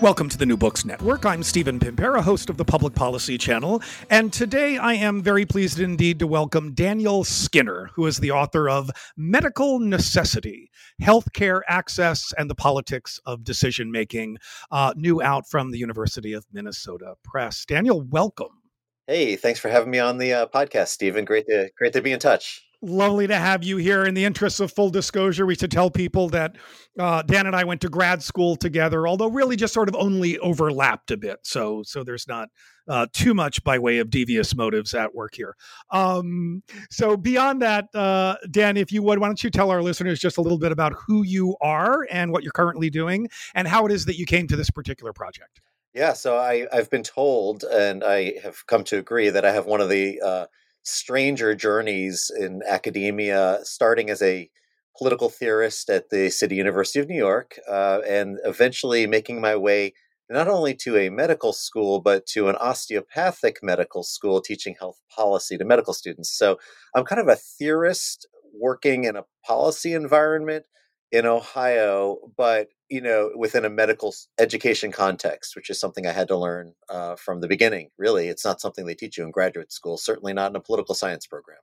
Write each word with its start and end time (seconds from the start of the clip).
Welcome 0.00 0.30
to 0.30 0.38
the 0.38 0.46
New 0.46 0.56
Books 0.56 0.86
Network. 0.86 1.26
I'm 1.26 1.42
Stephen 1.42 1.78
Pimpare, 1.78 2.22
host 2.22 2.48
of 2.48 2.56
the 2.56 2.64
Public 2.64 2.94
Policy 2.94 3.36
Channel, 3.36 3.82
and 4.08 4.32
today 4.32 4.78
I 4.78 4.94
am 4.94 5.22
very 5.22 5.44
pleased 5.44 5.78
indeed 5.78 6.18
to 6.20 6.26
welcome 6.26 6.72
Daniel 6.72 7.22
Skinner, 7.22 7.90
who 7.92 8.06
is 8.06 8.16
the 8.16 8.30
author 8.30 8.70
of 8.70 8.90
Medical 9.18 9.78
Necessity 9.78 10.70
Healthcare 11.02 11.60
Access 11.68 12.32
and 12.38 12.48
the 12.48 12.54
Politics 12.54 13.20
of 13.26 13.44
Decision 13.44 13.92
Making, 13.92 14.38
uh, 14.70 14.94
new 14.96 15.20
out 15.20 15.46
from 15.46 15.70
the 15.70 15.78
University 15.78 16.32
of 16.32 16.46
Minnesota 16.50 17.16
Press. 17.22 17.66
Daniel, 17.66 18.00
welcome. 18.00 18.62
Hey, 19.06 19.36
thanks 19.36 19.60
for 19.60 19.68
having 19.68 19.90
me 19.90 19.98
on 19.98 20.16
the 20.16 20.32
uh, 20.32 20.46
podcast, 20.46 20.88
Stephen. 20.88 21.26
Great 21.26 21.46
to 21.48 21.68
great 21.76 21.92
to 21.92 22.00
be 22.00 22.12
in 22.12 22.20
touch 22.20 22.62
lovely 22.82 23.26
to 23.26 23.36
have 23.36 23.62
you 23.62 23.76
here. 23.76 24.04
In 24.04 24.14
the 24.14 24.24
interest 24.24 24.60
of 24.60 24.72
full 24.72 24.90
disclosure, 24.90 25.46
we 25.46 25.54
should 25.54 25.70
tell 25.70 25.90
people 25.90 26.28
that 26.30 26.56
uh, 26.98 27.22
Dan 27.22 27.46
and 27.46 27.54
I 27.54 27.64
went 27.64 27.80
to 27.82 27.88
grad 27.88 28.22
school 28.22 28.56
together, 28.56 29.06
although 29.06 29.28
really 29.28 29.56
just 29.56 29.74
sort 29.74 29.88
of 29.88 29.94
only 29.96 30.38
overlapped 30.38 31.10
a 31.10 31.16
bit. 31.16 31.40
So, 31.42 31.82
so 31.84 32.02
there's 32.04 32.26
not 32.26 32.48
uh, 32.88 33.06
too 33.12 33.34
much 33.34 33.62
by 33.62 33.78
way 33.78 33.98
of 33.98 34.10
devious 34.10 34.54
motives 34.54 34.94
at 34.94 35.14
work 35.14 35.34
here. 35.34 35.54
Um, 35.90 36.62
so, 36.90 37.16
beyond 37.16 37.62
that, 37.62 37.86
uh, 37.94 38.36
Dan, 38.50 38.76
if 38.76 38.90
you 38.90 39.02
would, 39.02 39.18
why 39.18 39.28
don't 39.28 39.42
you 39.44 39.50
tell 39.50 39.70
our 39.70 39.82
listeners 39.82 40.18
just 40.18 40.38
a 40.38 40.42
little 40.42 40.58
bit 40.58 40.72
about 40.72 40.94
who 41.06 41.22
you 41.22 41.56
are 41.60 42.06
and 42.10 42.32
what 42.32 42.42
you're 42.42 42.52
currently 42.52 42.90
doing, 42.90 43.28
and 43.54 43.68
how 43.68 43.86
it 43.86 43.92
is 43.92 44.06
that 44.06 44.18
you 44.18 44.26
came 44.26 44.46
to 44.48 44.56
this 44.56 44.70
particular 44.70 45.12
project? 45.12 45.60
Yeah, 45.92 46.12
so 46.12 46.36
I, 46.36 46.66
I've 46.72 46.88
been 46.88 47.02
told, 47.02 47.64
and 47.64 48.04
I 48.04 48.34
have 48.42 48.64
come 48.66 48.84
to 48.84 48.98
agree 48.98 49.28
that 49.28 49.44
I 49.44 49.50
have 49.50 49.66
one 49.66 49.80
of 49.80 49.88
the 49.88 50.20
uh, 50.20 50.46
stranger 50.82 51.54
journeys 51.54 52.30
in 52.38 52.62
academia, 52.66 53.60
starting 53.62 54.10
as 54.10 54.22
a 54.22 54.50
political 54.96 55.28
theorist 55.28 55.88
at 55.88 56.10
the 56.10 56.30
City 56.30 56.56
University 56.56 57.00
of 57.00 57.08
New 57.08 57.16
York, 57.16 57.58
uh, 57.68 58.00
and 58.06 58.38
eventually 58.44 59.06
making 59.06 59.40
my 59.40 59.56
way 59.56 59.92
not 60.28 60.46
only 60.46 60.74
to 60.74 60.96
a 60.96 61.10
medical 61.10 61.52
school, 61.52 62.00
but 62.00 62.24
to 62.24 62.48
an 62.48 62.56
osteopathic 62.56 63.58
medical 63.62 64.04
school 64.04 64.40
teaching 64.40 64.76
health 64.78 65.00
policy 65.14 65.58
to 65.58 65.64
medical 65.64 65.92
students. 65.92 66.30
So 66.30 66.58
I'm 66.94 67.04
kind 67.04 67.20
of 67.20 67.28
a 67.28 67.36
theorist 67.36 68.28
working 68.54 69.04
in 69.04 69.16
a 69.16 69.24
policy 69.44 69.92
environment 69.92 70.66
in 71.10 71.26
Ohio, 71.26 72.18
but 72.36 72.68
you 72.90 73.00
know, 73.00 73.30
within 73.36 73.64
a 73.64 73.70
medical 73.70 74.12
education 74.38 74.90
context, 74.90 75.54
which 75.54 75.70
is 75.70 75.78
something 75.78 76.06
I 76.06 76.12
had 76.12 76.28
to 76.28 76.36
learn 76.36 76.74
uh, 76.88 77.16
from 77.16 77.40
the 77.40 77.48
beginning. 77.48 77.90
Really, 77.96 78.28
it's 78.28 78.44
not 78.44 78.60
something 78.60 78.84
they 78.84 78.94
teach 78.94 79.16
you 79.16 79.24
in 79.24 79.30
graduate 79.30 79.72
school. 79.72 79.96
Certainly 79.96 80.34
not 80.34 80.50
in 80.50 80.56
a 80.56 80.60
political 80.60 80.94
science 80.94 81.26
program. 81.26 81.58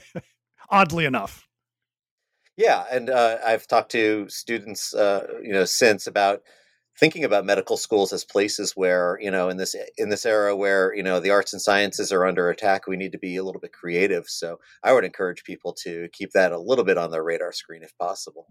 Oddly 0.70 1.04
enough. 1.04 1.46
Yeah, 2.56 2.84
and 2.90 3.10
uh, 3.10 3.38
I've 3.44 3.66
talked 3.66 3.90
to 3.92 4.28
students, 4.28 4.94
uh, 4.94 5.26
you 5.42 5.52
know, 5.52 5.64
since 5.64 6.06
about 6.06 6.42
thinking 6.98 7.24
about 7.24 7.44
medical 7.44 7.76
schools 7.76 8.12
as 8.12 8.24
places 8.24 8.72
where, 8.76 9.18
you 9.20 9.30
know, 9.30 9.48
in 9.48 9.56
this 9.56 9.74
in 9.98 10.08
this 10.08 10.24
era 10.24 10.54
where 10.54 10.94
you 10.94 11.02
know 11.02 11.18
the 11.18 11.30
arts 11.30 11.52
and 11.52 11.60
sciences 11.60 12.12
are 12.12 12.24
under 12.24 12.48
attack, 12.48 12.86
we 12.86 12.96
need 12.96 13.12
to 13.12 13.18
be 13.18 13.36
a 13.36 13.42
little 13.42 13.60
bit 13.60 13.72
creative. 13.72 14.28
So 14.28 14.60
I 14.84 14.92
would 14.92 15.04
encourage 15.04 15.42
people 15.42 15.72
to 15.82 16.08
keep 16.12 16.30
that 16.32 16.52
a 16.52 16.58
little 16.58 16.84
bit 16.84 16.98
on 16.98 17.10
their 17.10 17.24
radar 17.24 17.52
screen 17.52 17.82
if 17.82 17.96
possible. 17.98 18.46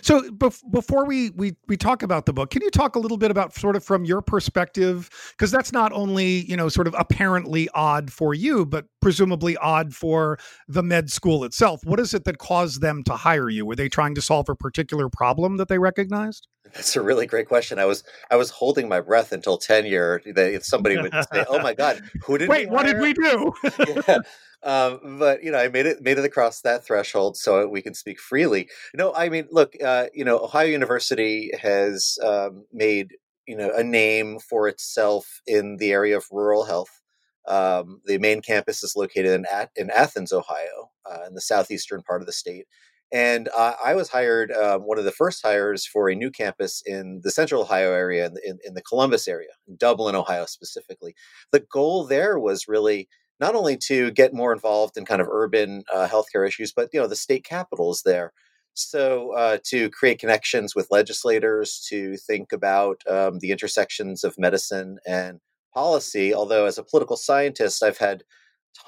So 0.00 0.22
bef- 0.30 0.62
before 0.70 1.04
we, 1.04 1.30
we 1.30 1.54
we 1.68 1.76
talk 1.76 2.02
about 2.02 2.24
the 2.24 2.32
book, 2.32 2.50
can 2.50 2.62
you 2.62 2.70
talk 2.70 2.96
a 2.96 2.98
little 2.98 3.18
bit 3.18 3.30
about 3.30 3.54
sort 3.54 3.76
of 3.76 3.84
from 3.84 4.04
your 4.04 4.22
perspective 4.22 5.10
because 5.32 5.50
that's 5.50 5.72
not 5.72 5.92
only, 5.92 6.46
you 6.46 6.56
know, 6.56 6.68
sort 6.68 6.86
of 6.86 6.94
apparently 6.98 7.68
odd 7.74 8.10
for 8.10 8.32
you, 8.32 8.64
but 8.64 8.86
presumably 9.02 9.56
odd 9.58 9.94
for 9.94 10.38
the 10.66 10.82
med 10.82 11.10
school 11.10 11.44
itself. 11.44 11.80
What 11.84 12.00
is 12.00 12.14
it 12.14 12.24
that 12.24 12.38
caused 12.38 12.80
them 12.80 13.02
to 13.04 13.12
hire 13.12 13.50
you? 13.50 13.66
Were 13.66 13.76
they 13.76 13.88
trying 13.88 14.14
to 14.14 14.22
solve 14.22 14.48
a 14.48 14.54
particular 14.54 15.10
problem 15.10 15.58
that 15.58 15.68
they 15.68 15.78
recognized? 15.78 16.48
That's 16.74 16.96
a 16.96 17.02
really 17.02 17.26
great 17.26 17.46
question. 17.46 17.78
I 17.78 17.84
was 17.84 18.02
I 18.30 18.36
was 18.36 18.50
holding 18.50 18.88
my 18.88 19.00
breath 19.00 19.32
until 19.32 19.58
tenure 19.58 20.20
that 20.34 20.64
somebody 20.64 20.96
would 20.96 21.12
say, 21.12 21.44
"Oh 21.48 21.60
my 21.60 21.74
god, 21.74 22.02
who 22.22 22.38
did 22.38 22.48
Wait, 22.48 22.68
what 22.68 22.86
did 22.86 22.98
we 22.98 23.12
do?" 23.12 23.52
yeah. 24.08 24.18
Um, 24.62 25.18
but 25.18 25.42
you 25.42 25.50
know, 25.52 25.58
I 25.58 25.68
made 25.68 25.86
it 25.86 26.02
made 26.02 26.18
it 26.18 26.24
across 26.24 26.60
that 26.62 26.84
threshold, 26.84 27.36
so 27.36 27.66
we 27.68 27.82
can 27.82 27.94
speak 27.94 28.18
freely. 28.20 28.68
No, 28.94 29.12
I 29.14 29.28
mean, 29.28 29.46
look, 29.50 29.74
uh, 29.84 30.06
you 30.14 30.24
know, 30.24 30.38
Ohio 30.38 30.66
University 30.66 31.50
has 31.60 32.18
um, 32.24 32.64
made 32.72 33.14
you 33.46 33.56
know 33.56 33.70
a 33.76 33.84
name 33.84 34.38
for 34.40 34.66
itself 34.68 35.40
in 35.46 35.76
the 35.78 35.92
area 35.92 36.16
of 36.16 36.24
rural 36.32 36.64
health. 36.64 37.00
Um, 37.46 38.00
the 38.06 38.18
main 38.18 38.42
campus 38.42 38.82
is 38.82 38.94
located 38.96 39.26
in 39.32 39.46
At- 39.52 39.70
in 39.76 39.90
Athens, 39.90 40.32
Ohio, 40.32 40.90
uh, 41.08 41.24
in 41.28 41.34
the 41.34 41.40
southeastern 41.40 42.02
part 42.02 42.22
of 42.22 42.26
the 42.26 42.32
state. 42.32 42.66
And 43.12 43.48
uh, 43.56 43.74
I 43.84 43.94
was 43.94 44.08
hired, 44.08 44.50
uh, 44.50 44.78
one 44.80 44.98
of 44.98 45.04
the 45.04 45.12
first 45.12 45.40
hires 45.44 45.86
for 45.86 46.08
a 46.10 46.14
new 46.16 46.30
campus 46.30 46.82
in 46.84 47.20
the 47.22 47.30
central 47.30 47.62
Ohio 47.62 47.92
area, 47.92 48.26
in 48.26 48.34
in, 48.44 48.58
in 48.64 48.74
the 48.74 48.82
Columbus 48.82 49.28
area, 49.28 49.50
Dublin, 49.76 50.16
Ohio 50.16 50.46
specifically. 50.46 51.14
The 51.52 51.60
goal 51.72 52.04
there 52.06 52.38
was 52.38 52.66
really 52.66 53.08
not 53.40 53.54
only 53.54 53.76
to 53.76 54.10
get 54.12 54.34
more 54.34 54.52
involved 54.52 54.96
in 54.96 55.04
kind 55.04 55.20
of 55.20 55.28
urban 55.30 55.84
uh, 55.94 56.08
healthcare 56.08 56.46
issues, 56.46 56.72
but 56.72 56.90
you 56.92 57.00
know 57.00 57.06
the 57.06 57.16
state 57.16 57.44
capital 57.44 57.90
is 57.90 58.02
there. 58.04 58.32
So 58.74 59.32
uh, 59.32 59.58
to 59.64 59.88
create 59.90 60.18
connections 60.18 60.74
with 60.74 60.90
legislators, 60.90 61.84
to 61.88 62.16
think 62.18 62.52
about 62.52 63.00
um, 63.08 63.38
the 63.38 63.50
intersections 63.50 64.22
of 64.22 64.38
medicine 64.38 64.98
and 65.06 65.40
policy. 65.72 66.34
Although 66.34 66.66
as 66.66 66.78
a 66.78 66.82
political 66.84 67.16
scientist, 67.16 67.82
I've 67.82 67.98
had 67.98 68.22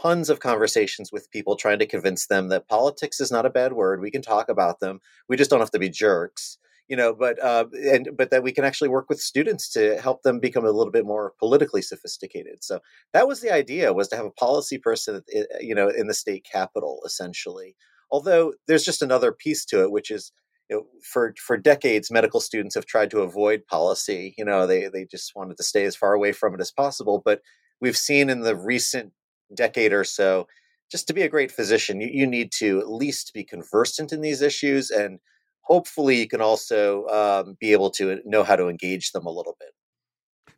tons 0.02 0.28
of 0.28 0.40
conversations 0.40 1.10
with 1.10 1.30
people 1.30 1.56
trying 1.56 1.78
to 1.78 1.86
convince 1.86 2.26
them 2.26 2.48
that 2.48 2.68
politics 2.68 3.20
is 3.20 3.30
not 3.30 3.46
a 3.46 3.50
bad 3.50 3.72
word. 3.72 4.00
We 4.00 4.10
can 4.10 4.22
talk 4.22 4.50
about 4.50 4.80
them. 4.80 5.00
We 5.28 5.36
just 5.36 5.50
don't 5.50 5.60
have 5.60 5.70
to 5.70 5.78
be 5.78 5.88
jerks 5.88 6.58
you 6.88 6.96
know 6.96 7.14
but 7.14 7.42
uh, 7.42 7.66
and 7.92 8.10
but 8.16 8.30
that 8.30 8.42
we 8.42 8.52
can 8.52 8.64
actually 8.64 8.88
work 8.88 9.08
with 9.08 9.20
students 9.20 9.68
to 9.72 10.00
help 10.00 10.22
them 10.22 10.40
become 10.40 10.64
a 10.64 10.70
little 10.70 10.92
bit 10.92 11.06
more 11.06 11.32
politically 11.38 11.82
sophisticated. 11.82 12.62
So 12.64 12.80
that 13.12 13.28
was 13.28 13.40
the 13.40 13.52
idea 13.52 13.92
was 13.92 14.08
to 14.08 14.16
have 14.16 14.26
a 14.26 14.30
policy 14.30 14.78
person 14.78 15.22
eh, 15.34 15.44
you 15.60 15.74
know 15.74 15.88
in 15.88 16.06
the 16.06 16.14
state 16.14 16.46
capital 16.50 17.00
essentially. 17.06 17.76
Although 18.10 18.54
there's 18.66 18.84
just 18.84 19.02
another 19.02 19.32
piece 19.32 19.64
to 19.66 19.82
it 19.82 19.90
which 19.92 20.10
is 20.10 20.32
you 20.70 20.76
know, 20.76 20.86
for 21.02 21.34
for 21.44 21.56
decades 21.56 22.10
medical 22.10 22.40
students 22.40 22.74
have 22.74 22.86
tried 22.86 23.10
to 23.10 23.20
avoid 23.20 23.66
policy. 23.66 24.34
You 24.38 24.44
know 24.44 24.66
they 24.66 24.88
they 24.88 25.04
just 25.10 25.32
wanted 25.36 25.56
to 25.58 25.62
stay 25.64 25.84
as 25.84 25.96
far 25.96 26.12
away 26.14 26.32
from 26.32 26.54
it 26.54 26.60
as 26.60 26.72
possible. 26.72 27.22
But 27.24 27.42
we've 27.80 27.96
seen 27.96 28.30
in 28.30 28.40
the 28.40 28.56
recent 28.56 29.12
decade 29.54 29.92
or 29.92 30.04
so 30.04 30.46
just 30.90 31.06
to 31.06 31.14
be 31.14 31.22
a 31.22 31.28
great 31.28 31.50
physician 31.52 32.00
you, 32.00 32.08
you 32.10 32.26
need 32.26 32.52
to 32.52 32.80
at 32.80 32.90
least 32.90 33.32
be 33.34 33.44
conversant 33.44 34.12
in 34.12 34.20
these 34.20 34.42
issues 34.42 34.90
and 34.90 35.18
hopefully 35.68 36.16
you 36.16 36.28
can 36.28 36.40
also 36.40 37.06
um, 37.08 37.56
be 37.60 37.72
able 37.72 37.90
to 37.90 38.20
know 38.24 38.42
how 38.42 38.56
to 38.56 38.68
engage 38.68 39.12
them 39.12 39.26
a 39.26 39.30
little 39.30 39.56
bit. 39.60 39.68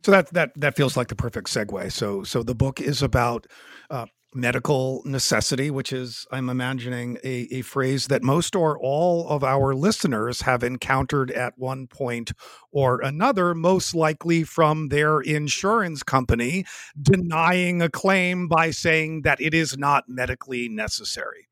So 0.03 0.11
that 0.11 0.33
that 0.33 0.51
that 0.55 0.75
feels 0.75 0.97
like 0.97 1.09
the 1.09 1.15
perfect 1.15 1.47
segue. 1.47 1.91
So 1.91 2.23
so 2.23 2.41
the 2.41 2.55
book 2.55 2.81
is 2.81 3.03
about 3.03 3.45
uh, 3.91 4.07
medical 4.33 5.03
necessity, 5.05 5.69
which 5.69 5.91
is 5.93 6.25
I'm 6.31 6.49
imagining 6.49 7.17
a, 7.23 7.47
a 7.51 7.61
phrase 7.61 8.07
that 8.07 8.23
most 8.23 8.55
or 8.55 8.79
all 8.79 9.27
of 9.29 9.43
our 9.43 9.75
listeners 9.75 10.41
have 10.41 10.63
encountered 10.63 11.29
at 11.31 11.53
one 11.57 11.85
point 11.85 12.31
or 12.71 13.01
another, 13.01 13.53
most 13.53 13.93
likely 13.93 14.43
from 14.43 14.87
their 14.87 15.19
insurance 15.19 16.01
company 16.01 16.65
denying 16.99 17.81
a 17.81 17.89
claim 17.89 18.47
by 18.47 18.71
saying 18.71 19.21
that 19.23 19.41
it 19.41 19.53
is 19.53 19.77
not 19.77 20.05
medically 20.07 20.69
necessary. 20.69 21.47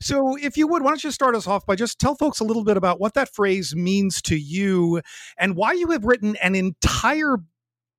So, 0.00 0.36
if 0.36 0.56
you 0.56 0.66
would, 0.68 0.82
why 0.82 0.90
don't 0.90 1.04
you 1.04 1.10
start 1.10 1.34
us 1.34 1.46
off 1.46 1.64
by 1.64 1.74
just 1.74 1.98
tell 1.98 2.14
folks 2.14 2.40
a 2.40 2.44
little 2.44 2.64
bit 2.64 2.76
about 2.76 3.00
what 3.00 3.14
that 3.14 3.34
phrase 3.34 3.74
means 3.74 4.20
to 4.22 4.36
you 4.36 5.00
and 5.38 5.56
why 5.56 5.72
you 5.72 5.90
have 5.90 6.04
written 6.04 6.36
an 6.36 6.54
entire 6.54 7.38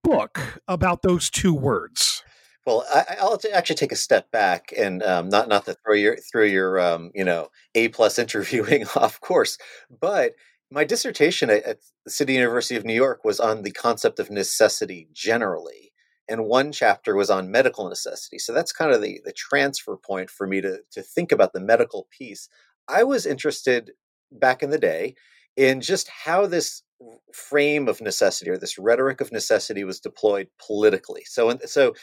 book 0.04 0.62
about 0.68 1.02
those 1.02 1.30
two 1.30 1.54
words. 1.54 2.24
Well, 2.66 2.86
I, 2.94 3.24
will 3.24 3.40
actually 3.54 3.78
take 3.78 3.92
a 3.94 3.98
step 3.98 4.30
back 4.32 4.74
and 4.78 5.02
um, 5.02 5.30
not 5.30 5.48
not 5.48 5.66
to 5.66 5.76
throw 5.86 5.94
your 5.94 6.18
throw 6.18 6.44
your 6.44 6.80
um, 6.80 7.12
you 7.16 7.24
know 7.24 7.48
A 7.76 7.88
plus 7.90 8.20
interviewing 8.20 8.86
off 8.96 9.22
course, 9.22 9.58
but 10.02 10.34
my 10.70 10.84
dissertation 10.84 11.50
at, 11.50 11.64
at 11.64 11.78
City 12.08 12.34
University 12.34 12.76
of 12.76 12.84
New 12.84 12.94
York 12.94 13.24
was 13.24 13.40
on 13.40 13.64
the 13.64 13.72
concept 13.72 14.20
of 14.20 14.30
necessity 14.30 15.08
generally 15.14 15.87
and 16.29 16.45
one 16.45 16.71
chapter 16.71 17.15
was 17.15 17.29
on 17.29 17.51
medical 17.51 17.88
necessity. 17.88 18.39
So 18.39 18.53
that's 18.53 18.71
kind 18.71 18.91
of 18.91 19.01
the, 19.01 19.21
the 19.24 19.33
transfer 19.33 19.95
point 19.97 20.29
for 20.29 20.47
me 20.47 20.62
to, 20.62 20.79
to 20.91 21.01
think 21.01 21.31
about 21.31 21.53
the 21.53 21.59
medical 21.59 22.07
piece. 22.12 22.50
I 22.88 23.03
was 23.03 23.25
interested 23.25 23.91
back 24.31 24.62
in 24.62 24.69
the 24.69 24.77
day 24.77 25.15
in 25.56 25.81
just 25.81 26.09
how 26.09 26.45
this 26.45 26.83
frame 27.33 27.88
of 27.88 28.01
necessity 28.01 28.50
or 28.50 28.57
this 28.57 28.77
rhetoric 28.77 29.21
of 29.21 29.31
necessity 29.31 29.83
was 29.83 30.00
deployed 30.00 30.47
politically. 30.65 31.24
So, 31.25 31.57
so 31.65 31.94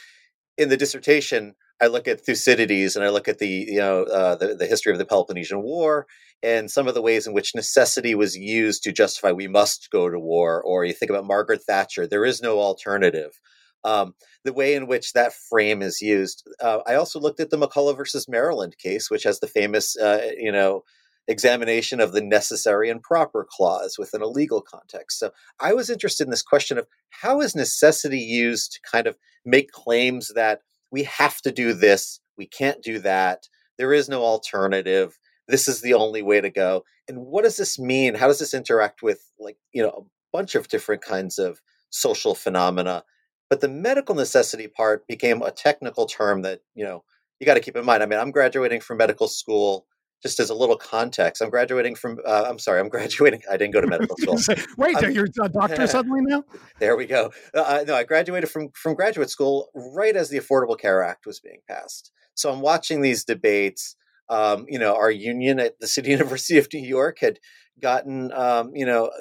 in 0.57 0.69
the 0.69 0.77
dissertation, 0.77 1.55
I 1.81 1.87
look 1.87 2.07
at 2.07 2.21
Thucydides 2.21 2.95
and 2.95 3.03
I 3.03 3.09
look 3.09 3.27
at 3.27 3.39
the 3.39 3.47
you 3.47 3.79
know 3.79 4.03
uh, 4.03 4.35
the, 4.35 4.55
the 4.55 4.65
history 4.65 4.93
of 4.93 4.97
the 4.97 5.05
Peloponnesian 5.05 5.61
War 5.61 6.07
and 6.41 6.71
some 6.71 6.87
of 6.87 6.93
the 6.93 7.01
ways 7.01 7.27
in 7.27 7.33
which 7.33 7.55
necessity 7.55 8.15
was 8.15 8.37
used 8.37 8.83
to 8.83 8.91
justify 8.91 9.31
we 9.31 9.47
must 9.47 9.89
go 9.91 10.09
to 10.09 10.19
war. 10.19 10.61
Or 10.61 10.85
you 10.85 10.93
think 10.93 11.09
about 11.09 11.25
Margaret 11.25 11.63
Thatcher, 11.63 12.07
there 12.07 12.25
is 12.25 12.41
no 12.41 12.59
alternative. 12.59 13.39
Um, 13.85 14.15
the 14.43 14.51
way 14.51 14.75
in 14.75 14.87
which 14.87 15.13
that 15.13 15.33
frame 15.33 15.81
is 15.81 16.01
used. 16.01 16.43
Uh, 16.59 16.79
I 16.87 16.95
also 16.95 17.19
looked 17.19 17.39
at 17.39 17.51
the 17.51 17.57
McCulloch 17.57 17.95
versus 17.95 18.27
Maryland 18.27 18.77
case, 18.77 19.09
which 19.09 19.23
has 19.23 19.39
the 19.39 19.47
famous 19.47 19.95
uh, 19.97 20.31
you 20.37 20.51
know 20.51 20.83
examination 21.27 21.99
of 21.99 22.11
the 22.11 22.21
necessary 22.21 22.89
and 22.89 23.01
proper 23.01 23.47
clause 23.49 23.97
within 23.97 24.21
a 24.21 24.27
legal 24.27 24.61
context. 24.61 25.19
So 25.19 25.31
I 25.59 25.73
was 25.73 25.89
interested 25.89 26.25
in 26.25 26.31
this 26.31 26.43
question 26.43 26.77
of 26.77 26.87
how 27.09 27.41
is 27.41 27.55
necessity 27.55 28.19
used 28.19 28.73
to 28.73 28.79
kind 28.91 29.07
of 29.07 29.17
make 29.43 29.71
claims 29.71 30.31
that 30.35 30.61
we 30.91 31.03
have 31.03 31.41
to 31.41 31.51
do 31.51 31.73
this, 31.73 32.19
we 32.37 32.45
can't 32.45 32.81
do 32.83 32.99
that, 32.99 33.47
there 33.77 33.93
is 33.93 34.07
no 34.07 34.23
alternative, 34.23 35.19
this 35.47 35.67
is 35.67 35.81
the 35.81 35.93
only 35.93 36.21
way 36.21 36.41
to 36.41 36.49
go. 36.49 36.83
And 37.07 37.19
what 37.19 37.43
does 37.43 37.57
this 37.57 37.77
mean? 37.77 38.15
How 38.15 38.27
does 38.27 38.39
this 38.39 38.53
interact 38.53 39.01
with 39.01 39.31
like, 39.39 39.57
you 39.73 39.83
know, 39.83 39.89
a 39.89 40.37
bunch 40.37 40.55
of 40.55 40.67
different 40.67 41.01
kinds 41.01 41.37
of 41.37 41.61
social 41.89 42.35
phenomena? 42.35 43.03
But 43.49 43.61
the 43.61 43.67
medical 43.67 44.15
necessity 44.15 44.67
part 44.67 45.07
became 45.07 45.41
a 45.41 45.51
technical 45.51 46.05
term 46.05 46.41
that, 46.41 46.61
you 46.73 46.83
know, 46.83 47.03
you 47.39 47.45
got 47.45 47.55
to 47.55 47.59
keep 47.59 47.75
in 47.75 47.85
mind. 47.85 48.01
I 48.01 48.05
mean, 48.05 48.19
I'm 48.19 48.31
graduating 48.31 48.81
from 48.81 48.97
medical 48.97 49.27
school 49.27 49.85
just 50.25 50.39
as 50.39 50.49
a 50.49 50.55
little 50.55 50.75
context, 50.75 51.39
I'm 51.39 51.51
graduating 51.51 51.93
from. 51.93 52.17
Uh, 52.25 52.45
I'm 52.47 52.57
sorry, 52.57 52.79
I'm 52.79 52.89
graduating. 52.95 53.43
I 53.49 53.57
didn't 53.57 53.73
go 53.73 53.81
to 53.81 53.87
medical 53.87 54.17
school. 54.17 54.39
Wait, 54.77 54.97
I'm, 54.97 55.11
you're 55.11 55.25
a 55.25 55.49
doctor 55.49 55.85
suddenly 55.87 56.21
now? 56.23 56.43
There 56.79 56.95
we 56.97 57.05
go. 57.05 57.31
Uh, 57.53 57.83
no, 57.87 57.93
I 57.93 58.03
graduated 58.03 58.49
from 58.49 58.69
from 58.73 58.95
graduate 58.95 59.29
school 59.29 59.69
right 59.75 60.15
as 60.15 60.29
the 60.29 60.39
Affordable 60.39 60.79
Care 60.79 61.03
Act 61.03 61.27
was 61.27 61.39
being 61.39 61.59
passed. 61.69 62.11
So 62.33 62.51
I'm 62.51 62.61
watching 62.61 63.01
these 63.01 63.23
debates. 63.23 63.95
Um, 64.27 64.65
you 64.67 64.79
know, 64.79 64.95
our 64.95 65.11
union 65.11 65.59
at 65.59 65.79
the 65.79 65.87
City 65.87 66.09
University 66.09 66.57
of 66.57 66.67
New 66.73 66.79
York 66.79 67.19
had 67.19 67.39
gotten 67.79 68.31
um, 68.31 68.71
you 68.73 68.85
know 68.85 69.11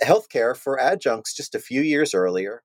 health 0.00 0.28
care 0.28 0.54
for 0.54 0.78
adjuncts 0.78 1.34
just 1.34 1.56
a 1.56 1.58
few 1.58 1.80
years 1.80 2.14
earlier. 2.14 2.62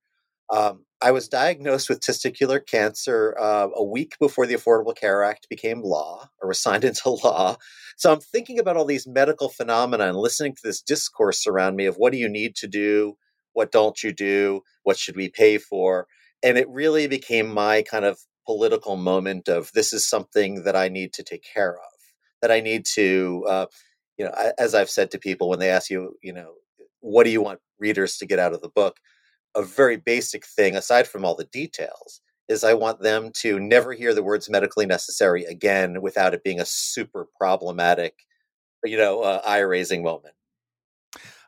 Um, 0.49 0.85
I 1.01 1.11
was 1.11 1.27
diagnosed 1.27 1.89
with 1.89 1.99
testicular 1.99 2.65
cancer 2.65 3.35
uh, 3.39 3.67
a 3.75 3.83
week 3.83 4.15
before 4.19 4.47
the 4.47 4.55
Affordable 4.55 4.95
Care 4.95 5.23
Act 5.23 5.47
became 5.49 5.81
law 5.81 6.29
or 6.41 6.47
was 6.47 6.59
signed 6.59 6.83
into 6.85 7.09
law. 7.09 7.57
So 7.97 8.11
I'm 8.11 8.19
thinking 8.19 8.59
about 8.59 8.77
all 8.77 8.85
these 8.85 9.07
medical 9.07 9.49
phenomena 9.49 10.07
and 10.07 10.17
listening 10.17 10.55
to 10.55 10.61
this 10.63 10.81
discourse 10.81 11.45
around 11.45 11.75
me 11.75 11.85
of 11.85 11.95
what 11.95 12.11
do 12.11 12.17
you 12.17 12.29
need 12.29 12.55
to 12.57 12.67
do? 12.67 13.17
What 13.53 13.71
don't 13.71 14.01
you 14.03 14.11
do? 14.11 14.61
What 14.83 14.97
should 14.97 15.15
we 15.15 15.29
pay 15.29 15.57
for? 15.57 16.07
And 16.43 16.57
it 16.57 16.69
really 16.69 17.07
became 17.07 17.47
my 17.51 17.81
kind 17.81 18.05
of 18.05 18.19
political 18.45 18.95
moment 18.95 19.49
of 19.49 19.71
this 19.73 19.93
is 19.93 20.07
something 20.07 20.63
that 20.63 20.75
I 20.75 20.87
need 20.89 21.13
to 21.13 21.23
take 21.23 21.43
care 21.43 21.73
of, 21.73 21.91
that 22.41 22.51
I 22.51 22.61
need 22.61 22.85
to, 22.93 23.45
uh, 23.47 23.65
you 24.17 24.25
know, 24.25 24.33
as 24.57 24.73
I've 24.73 24.89
said 24.89 25.11
to 25.11 25.19
people 25.19 25.49
when 25.49 25.59
they 25.59 25.69
ask 25.69 25.89
you, 25.89 26.13
you 26.23 26.33
know, 26.33 26.53
what 27.01 27.25
do 27.25 27.29
you 27.29 27.41
want 27.41 27.59
readers 27.79 28.17
to 28.17 28.25
get 28.25 28.39
out 28.39 28.53
of 28.53 28.61
the 28.61 28.69
book? 28.69 28.97
A 29.57 29.63
very 29.63 29.97
basic 29.97 30.45
thing, 30.45 30.75
aside 30.75 31.07
from 31.07 31.25
all 31.25 31.35
the 31.35 31.45
details, 31.45 32.21
is 32.47 32.63
I 32.63 32.75
want 32.75 33.01
them 33.01 33.31
to 33.41 33.59
never 33.59 33.91
hear 33.91 34.13
the 34.13 34.23
words 34.23 34.49
medically 34.49 34.85
necessary 34.85 35.43
again 35.45 36.01
without 36.01 36.33
it 36.33 36.43
being 36.43 36.61
a 36.61 36.65
super 36.65 37.27
problematic, 37.37 38.13
you 38.85 38.97
know, 38.97 39.21
uh, 39.21 39.41
eye 39.45 39.59
raising 39.59 40.03
moment. 40.03 40.35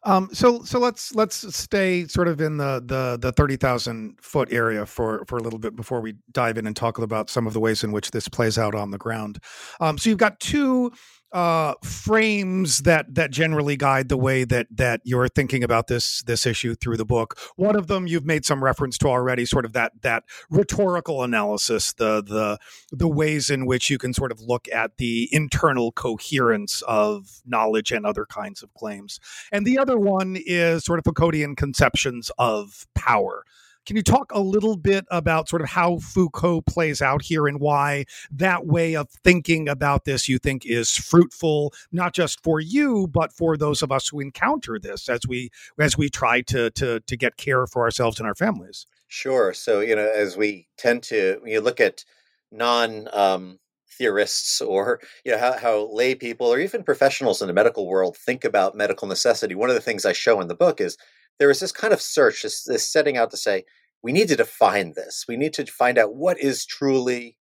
Um, 0.04 0.30
so 0.32 0.64
so 0.64 0.80
let's 0.80 1.14
let's 1.14 1.56
stay 1.56 2.08
sort 2.08 2.30
of 2.30 2.40
in 2.40 2.58
the 2.58 2.82
the 2.86 3.18
the 3.22 3.34
thirty 3.34 3.58
thousand 3.58 4.18
foot 4.22 4.52
area 4.52 4.86
for 4.86 5.26
for 5.28 5.38
a 5.38 5.42
little 5.42 5.60
bit 5.60 5.76
before 5.76 6.00
we 6.00 6.16
dive 6.32 6.58
in 6.58 6.66
and 6.66 6.76
talk 6.76 6.98
about 6.98 7.30
some 7.30 7.46
of 7.46 7.54
the 7.54 7.60
ways 7.60 7.84
in 7.84 7.92
which 7.92 8.12
this 8.12 8.30
plays 8.30 8.58
out 8.58 8.76
on 8.76 8.92
the 8.92 8.98
ground. 8.98 9.40
Um, 9.82 9.98
so 9.98 10.10
you've 10.10 10.18
got 10.18 10.40
two 10.40 10.94
uh, 11.32 11.76
frames 11.84 12.80
that 12.80 13.14
that 13.14 13.32
generally 13.32 13.78
guide 13.78 14.10
the 14.10 14.18
way 14.18 14.44
that 14.44 14.68
that 14.72 15.02
you're 15.04 15.28
thinking 15.28 15.64
about 15.64 15.88
this 15.88 16.24
this 16.24 16.46
issue 16.46 16.76
through 16.76 16.98
the 16.98 17.06
book. 17.06 17.38
One 17.56 17.76
of 17.76 17.88
them 17.88 18.08
you've 18.08 18.26
made 18.26 18.46
some 18.46 18.64
reference 18.64 18.98
to 19.00 19.08
already, 19.08 19.46
sort 19.46 19.66
of 19.66 19.74
that 19.74 20.02
that 20.02 20.24
rhetorical 20.50 21.24
analysis, 21.24 21.94
the 21.94 22.24
the 22.24 22.58
the 22.92 23.08
ways 23.08 23.50
in 23.50 23.66
which 23.66 23.90
you 23.90 23.98
can 23.98 24.14
sort 24.14 24.32
of 24.32 24.42
look 24.42 24.68
at 24.74 24.98
the 24.98 25.30
internal 25.32 25.92
coherence 25.92 26.82
of 26.88 27.42
knowledge 27.46 27.92
and 27.92 28.06
other 28.06 28.26
kinds 28.26 28.64
of 28.64 28.74
claims. 28.74 29.20
And 29.52 29.66
the 29.66 29.78
other 29.78 29.98
one 29.98 30.38
is 30.46 30.86
sort 30.86 31.00
of 31.00 31.06
Foucauldian 31.06 31.56
conceptions 31.56 32.32
of 32.38 32.88
power. 32.96 33.44
Can 33.90 33.96
you 33.96 34.04
talk 34.04 34.32
a 34.32 34.40
little 34.40 34.78
bit 34.78 35.08
about 35.10 35.50
sort 35.50 35.64
of 35.64 35.70
how 35.70 35.98
Foucault 35.98 36.62
plays 36.68 37.02
out 37.02 37.24
here 37.24 37.48
and 37.48 37.60
why 37.60 38.06
that 38.30 38.68
way 38.68 38.96
of 38.96 39.10
thinking 39.24 39.68
about 39.68 40.06
this 40.06 40.30
you 40.30 40.38
think 40.38 40.64
is 40.64 40.96
fruitful, 40.96 41.74
not 41.92 42.14
just 42.14 42.44
for 42.44 42.60
you, 42.60 43.08
but 43.08 43.34
for 43.34 43.58
those 43.58 43.82
of 43.82 43.92
us 43.92 44.08
who 44.08 44.20
encounter 44.20 44.78
this 44.78 45.10
as 45.10 45.22
we 45.28 45.50
as 45.80 45.98
we 45.98 46.08
try 46.08 46.42
to 46.42 46.70
to 46.70 47.00
to 47.00 47.18
get 47.18 47.38
care 47.38 47.66
for 47.66 47.82
ourselves 47.82 48.20
and 48.20 48.28
our 48.28 48.36
families? 48.36 48.86
Sure. 49.08 49.54
So 49.54 49.80
you 49.80 49.96
know, 49.96 50.08
as 50.08 50.38
we 50.38 50.68
tend 50.78 51.02
to, 51.06 51.40
when 51.42 51.52
you 51.52 51.60
look 51.60 51.80
at 51.80 52.06
non 52.52 53.08
um, 53.12 53.58
theorists 53.98 54.62
or 54.62 55.00
you 55.26 55.32
know 55.32 55.40
how, 55.40 55.58
how 55.58 55.92
lay 55.92 56.14
people 56.14 56.46
or 56.46 56.60
even 56.60 56.84
professionals 56.84 57.42
in 57.42 57.48
the 57.48 57.56
medical 57.56 57.88
world 57.88 58.16
think 58.16 58.46
about 58.46 58.76
medical 58.76 59.08
necessity 59.08 59.56
one 59.56 59.68
of 59.68 59.76
the 59.76 59.82
things 59.82 60.06
i 60.06 60.14
show 60.14 60.40
in 60.40 60.48
the 60.48 60.56
book 60.56 60.80
is 60.80 60.96
there 61.38 61.50
is 61.50 61.60
this 61.60 61.74
kind 61.74 61.92
of 61.92 62.02
search 62.02 62.44
this, 62.44 62.64
this 62.64 62.90
setting 62.90 63.18
out 63.18 63.32
to 63.32 63.36
say 63.36 63.66
we 64.02 64.12
need 64.12 64.28
to 64.30 64.36
define 64.36 64.94
this. 64.96 65.26
We 65.28 65.38
need 65.38 65.54
to 65.54 65.66
find 65.66 65.98
out 65.98 66.16
what 66.16 66.40
is 66.40 66.66
truly 66.66 67.38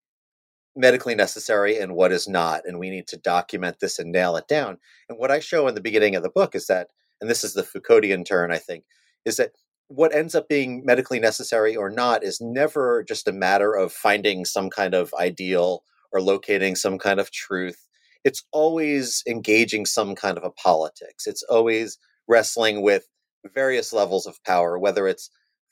medically 0.74 1.14
necessary 1.14 1.78
and 1.78 1.94
what 1.94 2.12
is 2.12 2.28
not. 2.28 2.62
And 2.64 2.78
we 2.78 2.90
need 2.90 3.08
to 3.08 3.16
document 3.16 3.78
this 3.80 3.98
and 3.98 4.12
nail 4.12 4.36
it 4.36 4.48
down. 4.48 4.78
And 5.08 5.18
what 5.18 5.30
I 5.30 5.40
show 5.40 5.66
in 5.66 5.74
the 5.74 5.80
beginning 5.80 6.14
of 6.14 6.22
the 6.22 6.30
book 6.30 6.54
is 6.54 6.66
that, 6.66 6.88
and 7.20 7.28
this 7.28 7.42
is 7.42 7.54
the 7.54 7.62
Foucauldian 7.62 8.24
turn, 8.24 8.52
I 8.52 8.58
think, 8.58 8.84
is 9.24 9.36
that 9.36 9.52
what 9.88 10.14
ends 10.14 10.34
up 10.34 10.48
being 10.48 10.84
medically 10.84 11.18
necessary 11.18 11.74
or 11.74 11.90
not 11.90 12.22
is 12.22 12.40
never 12.40 13.02
just 13.04 13.26
a 13.26 13.32
matter 13.32 13.74
of 13.74 13.92
finding 13.92 14.44
some 14.44 14.70
kind 14.70 14.94
of 14.94 15.12
ideal 15.18 15.82
or 16.12 16.20
locating 16.20 16.76
some 16.76 16.98
kind 16.98 17.18
of 17.18 17.30
truth. 17.30 17.88
It's 18.24 18.44
always 18.52 19.22
engaging 19.26 19.86
some 19.86 20.14
kind 20.14 20.36
of 20.36 20.44
a 20.44 20.50
politics. 20.50 21.26
It's 21.26 21.42
always 21.44 21.98
wrestling 22.28 22.82
with 22.82 23.08
various 23.54 23.92
levels 23.92 24.26
of 24.26 24.42
power, 24.44 24.78
whether 24.78 25.08
it's 25.08 25.30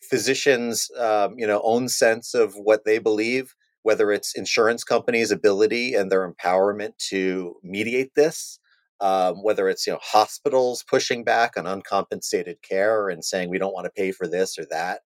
physicians, 0.08 0.90
um, 0.98 1.34
you 1.38 1.46
know, 1.46 1.60
own 1.64 1.88
sense 1.88 2.34
of 2.34 2.54
what 2.56 2.84
they 2.84 2.98
believe, 2.98 3.54
whether 3.82 4.12
it's 4.12 4.34
insurance 4.36 4.84
companies' 4.84 5.30
ability 5.30 5.94
and 5.94 6.10
their 6.10 6.30
empowerment 6.30 6.96
to 7.10 7.56
mediate 7.62 8.14
this, 8.16 8.58
um, 9.00 9.42
whether 9.42 9.68
it's 9.68 9.86
you 9.86 9.92
know 9.92 9.98
hospitals 10.02 10.84
pushing 10.88 11.24
back 11.24 11.56
on 11.56 11.66
uncompensated 11.66 12.58
care 12.62 13.08
and 13.08 13.24
saying 13.24 13.50
we 13.50 13.58
don't 13.58 13.74
want 13.74 13.84
to 13.86 13.90
pay 14.02 14.12
for 14.12 14.26
this 14.28 14.58
or 14.58 14.66
that, 14.70 15.00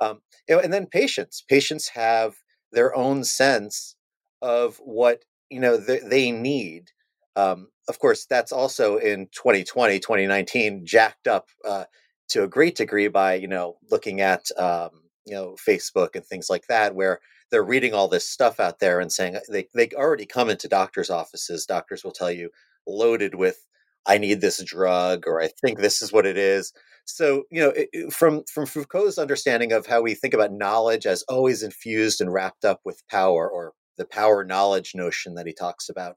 um, 0.00 0.20
you 0.48 0.56
know, 0.56 0.60
and 0.62 0.72
then 0.72 0.86
patients. 0.86 1.44
Patients 1.48 1.88
have 1.88 2.34
their 2.72 2.94
own 2.96 3.24
sense 3.24 3.96
of 4.42 4.76
what 4.78 5.22
you 5.50 5.60
know 5.60 5.78
th- 5.80 6.02
they 6.06 6.30
need. 6.32 6.90
Um, 7.36 7.68
of 7.88 7.98
course, 7.98 8.26
that's 8.28 8.52
also 8.52 8.96
in 8.98 9.28
2020, 9.34 9.98
2019, 10.00 10.86
jacked 10.86 11.26
up 11.26 11.46
uh, 11.66 11.84
to 12.32 12.42
a 12.42 12.48
great 12.48 12.76
degree 12.76 13.08
by 13.08 13.34
you 13.34 13.48
know 13.48 13.76
looking 13.90 14.20
at 14.20 14.46
um, 14.58 14.90
you 15.26 15.34
know 15.34 15.56
Facebook 15.66 16.14
and 16.14 16.24
things 16.24 16.48
like 16.50 16.66
that, 16.68 16.94
where 16.94 17.20
they're 17.50 17.62
reading 17.62 17.92
all 17.94 18.08
this 18.08 18.28
stuff 18.28 18.58
out 18.58 18.78
there 18.80 19.00
and 19.00 19.12
saying 19.12 19.36
they 19.50 19.68
they 19.74 19.88
already 19.94 20.26
come 20.26 20.50
into 20.50 20.68
doctors' 20.68 21.10
offices. 21.10 21.66
Doctors 21.66 22.04
will 22.04 22.12
tell 22.12 22.30
you 22.30 22.50
loaded 22.86 23.34
with 23.34 23.66
I 24.06 24.18
need 24.18 24.40
this 24.40 24.62
drug 24.64 25.24
or 25.26 25.40
I 25.40 25.48
think 25.48 25.78
this 25.78 26.02
is 26.02 26.12
what 26.12 26.26
it 26.26 26.36
is. 26.36 26.72
So 27.04 27.44
you 27.50 27.60
know 27.60 28.10
from 28.10 28.44
from 28.44 28.66
Foucault's 28.66 29.18
understanding 29.18 29.72
of 29.72 29.86
how 29.86 30.02
we 30.02 30.14
think 30.14 30.34
about 30.34 30.52
knowledge 30.52 31.06
as 31.06 31.22
always 31.24 31.62
infused 31.62 32.20
and 32.20 32.32
wrapped 32.32 32.64
up 32.64 32.80
with 32.84 33.06
power, 33.08 33.48
or 33.50 33.72
the 33.98 34.06
power 34.06 34.44
knowledge 34.44 34.92
notion 34.94 35.34
that 35.34 35.46
he 35.46 35.52
talks 35.52 35.88
about. 35.88 36.16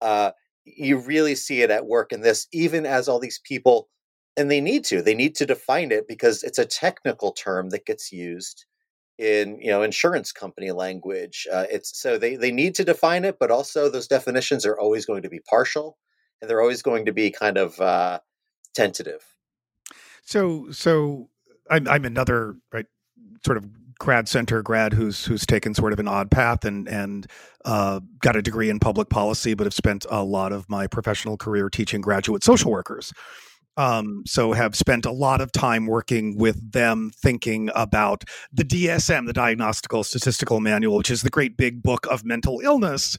Uh, 0.00 0.32
you 0.64 0.98
really 0.98 1.34
see 1.34 1.62
it 1.62 1.70
at 1.70 1.86
work 1.86 2.12
in 2.12 2.22
this, 2.22 2.46
even 2.52 2.86
as 2.86 3.08
all 3.08 3.20
these 3.20 3.40
people 3.44 3.88
and 4.36 4.50
they 4.50 4.60
need 4.60 4.84
to 4.84 5.02
they 5.02 5.14
need 5.14 5.34
to 5.36 5.46
define 5.46 5.92
it 5.92 6.08
because 6.08 6.42
it's 6.42 6.58
a 6.58 6.64
technical 6.64 7.32
term 7.32 7.70
that 7.70 7.86
gets 7.86 8.12
used 8.12 8.64
in 9.18 9.58
you 9.60 9.70
know 9.70 9.82
insurance 9.82 10.32
company 10.32 10.72
language 10.72 11.46
uh, 11.52 11.66
it's 11.70 11.98
so 11.98 12.18
they 12.18 12.36
they 12.36 12.50
need 12.50 12.74
to 12.74 12.84
define 12.84 13.24
it 13.24 13.36
but 13.38 13.50
also 13.50 13.88
those 13.88 14.08
definitions 14.08 14.66
are 14.66 14.78
always 14.78 15.06
going 15.06 15.22
to 15.22 15.28
be 15.28 15.40
partial 15.48 15.96
and 16.40 16.50
they're 16.50 16.60
always 16.60 16.82
going 16.82 17.06
to 17.06 17.12
be 17.12 17.30
kind 17.30 17.56
of 17.56 17.80
uh, 17.80 18.18
tentative 18.74 19.24
so 20.24 20.70
so 20.72 21.28
i'm, 21.70 21.86
I'm 21.86 22.04
another 22.04 22.56
right 22.72 22.86
sort 23.44 23.56
of 23.56 23.66
grad 24.00 24.28
center 24.28 24.62
grad 24.62 24.92
who's 24.92 25.24
who's 25.24 25.46
taken 25.46 25.74
sort 25.74 25.92
of 25.92 26.00
an 26.00 26.08
odd 26.08 26.28
path 26.28 26.64
and 26.64 26.88
and 26.88 27.28
uh, 27.64 28.00
got 28.20 28.36
a 28.36 28.42
degree 28.42 28.68
in 28.68 28.78
public 28.78 29.08
policy, 29.08 29.54
but 29.54 29.64
have 29.64 29.74
spent 29.74 30.04
a 30.10 30.22
lot 30.22 30.52
of 30.52 30.68
my 30.68 30.86
professional 30.86 31.36
career 31.36 31.70
teaching 31.70 32.00
graduate 32.00 32.44
social 32.44 32.70
workers. 32.70 33.12
Um, 33.76 34.22
so 34.26 34.52
have 34.52 34.76
spent 34.76 35.04
a 35.04 35.10
lot 35.10 35.40
of 35.40 35.50
time 35.52 35.86
working 35.86 36.36
with 36.36 36.72
them 36.72 37.10
thinking 37.16 37.70
about 37.74 38.24
the 38.52 38.64
DSM, 38.64 39.26
the 39.26 39.32
Diagnostical 39.32 40.04
Statistical 40.04 40.60
Manual, 40.60 40.96
which 40.96 41.10
is 41.10 41.22
the 41.22 41.30
great 41.30 41.56
big 41.56 41.82
book 41.82 42.06
of 42.10 42.24
mental 42.24 42.60
illness 42.60 43.18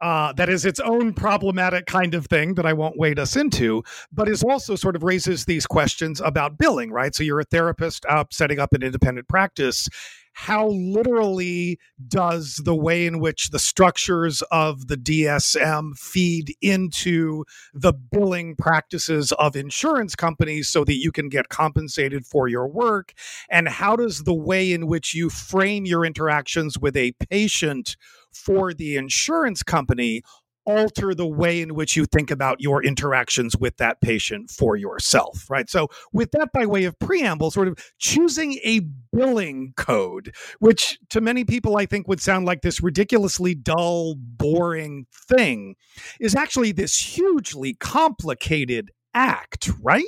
uh, 0.00 0.32
that 0.34 0.48
is 0.48 0.64
its 0.64 0.80
own 0.80 1.12
problematic 1.12 1.86
kind 1.86 2.14
of 2.14 2.26
thing 2.26 2.54
that 2.54 2.66
I 2.66 2.72
won't 2.72 2.98
wade 2.98 3.18
us 3.18 3.36
into, 3.36 3.82
but 4.12 4.28
is 4.28 4.42
also 4.42 4.76
sort 4.76 4.96
of 4.96 5.02
raises 5.02 5.44
these 5.44 5.66
questions 5.66 6.20
about 6.20 6.58
billing, 6.58 6.90
right? 6.90 7.14
So 7.14 7.22
you're 7.22 7.40
a 7.40 7.44
therapist 7.44 8.04
up 8.06 8.32
setting 8.32 8.58
up 8.58 8.72
an 8.72 8.82
independent 8.82 9.28
practice. 9.28 9.88
How 10.34 10.66
literally 10.66 11.78
does 12.08 12.60
the 12.64 12.74
way 12.74 13.06
in 13.06 13.20
which 13.20 13.50
the 13.50 13.60
structures 13.60 14.42
of 14.50 14.88
the 14.88 14.96
DSM 14.96 15.96
feed 15.96 16.56
into 16.60 17.44
the 17.72 17.92
billing 17.92 18.56
practices 18.56 19.30
of 19.32 19.54
insurance 19.54 20.16
companies 20.16 20.68
so 20.68 20.84
that 20.84 20.96
you 20.96 21.12
can 21.12 21.28
get 21.28 21.50
compensated 21.50 22.26
for 22.26 22.48
your 22.48 22.66
work? 22.66 23.12
And 23.48 23.68
how 23.68 23.94
does 23.94 24.24
the 24.24 24.34
way 24.34 24.72
in 24.72 24.88
which 24.88 25.14
you 25.14 25.30
frame 25.30 25.86
your 25.86 26.04
interactions 26.04 26.78
with 26.80 26.96
a 26.96 27.12
patient 27.30 27.96
for 28.34 28.74
the 28.74 28.96
insurance 28.96 29.62
company 29.62 30.22
alter 30.66 31.14
the 31.14 31.26
way 31.26 31.60
in 31.60 31.74
which 31.74 31.96
you 31.96 32.06
think 32.06 32.30
about 32.30 32.60
your 32.60 32.82
interactions 32.82 33.56
with 33.56 33.76
that 33.76 34.00
patient 34.00 34.50
for 34.50 34.76
yourself, 34.76 35.48
right? 35.50 35.68
So, 35.68 35.88
with 36.12 36.30
that 36.32 36.52
by 36.52 36.66
way 36.66 36.84
of 36.84 36.98
preamble, 36.98 37.50
sort 37.50 37.68
of 37.68 37.78
choosing 37.98 38.54
a 38.64 38.80
billing 39.12 39.74
code, 39.76 40.34
which 40.58 40.98
to 41.10 41.20
many 41.20 41.44
people 41.44 41.76
I 41.76 41.86
think 41.86 42.08
would 42.08 42.20
sound 42.20 42.46
like 42.46 42.62
this 42.62 42.82
ridiculously 42.82 43.54
dull, 43.54 44.14
boring 44.16 45.06
thing, 45.28 45.76
is 46.20 46.34
actually 46.34 46.72
this 46.72 46.98
hugely 46.98 47.74
complicated 47.74 48.90
act, 49.12 49.70
right? 49.80 50.04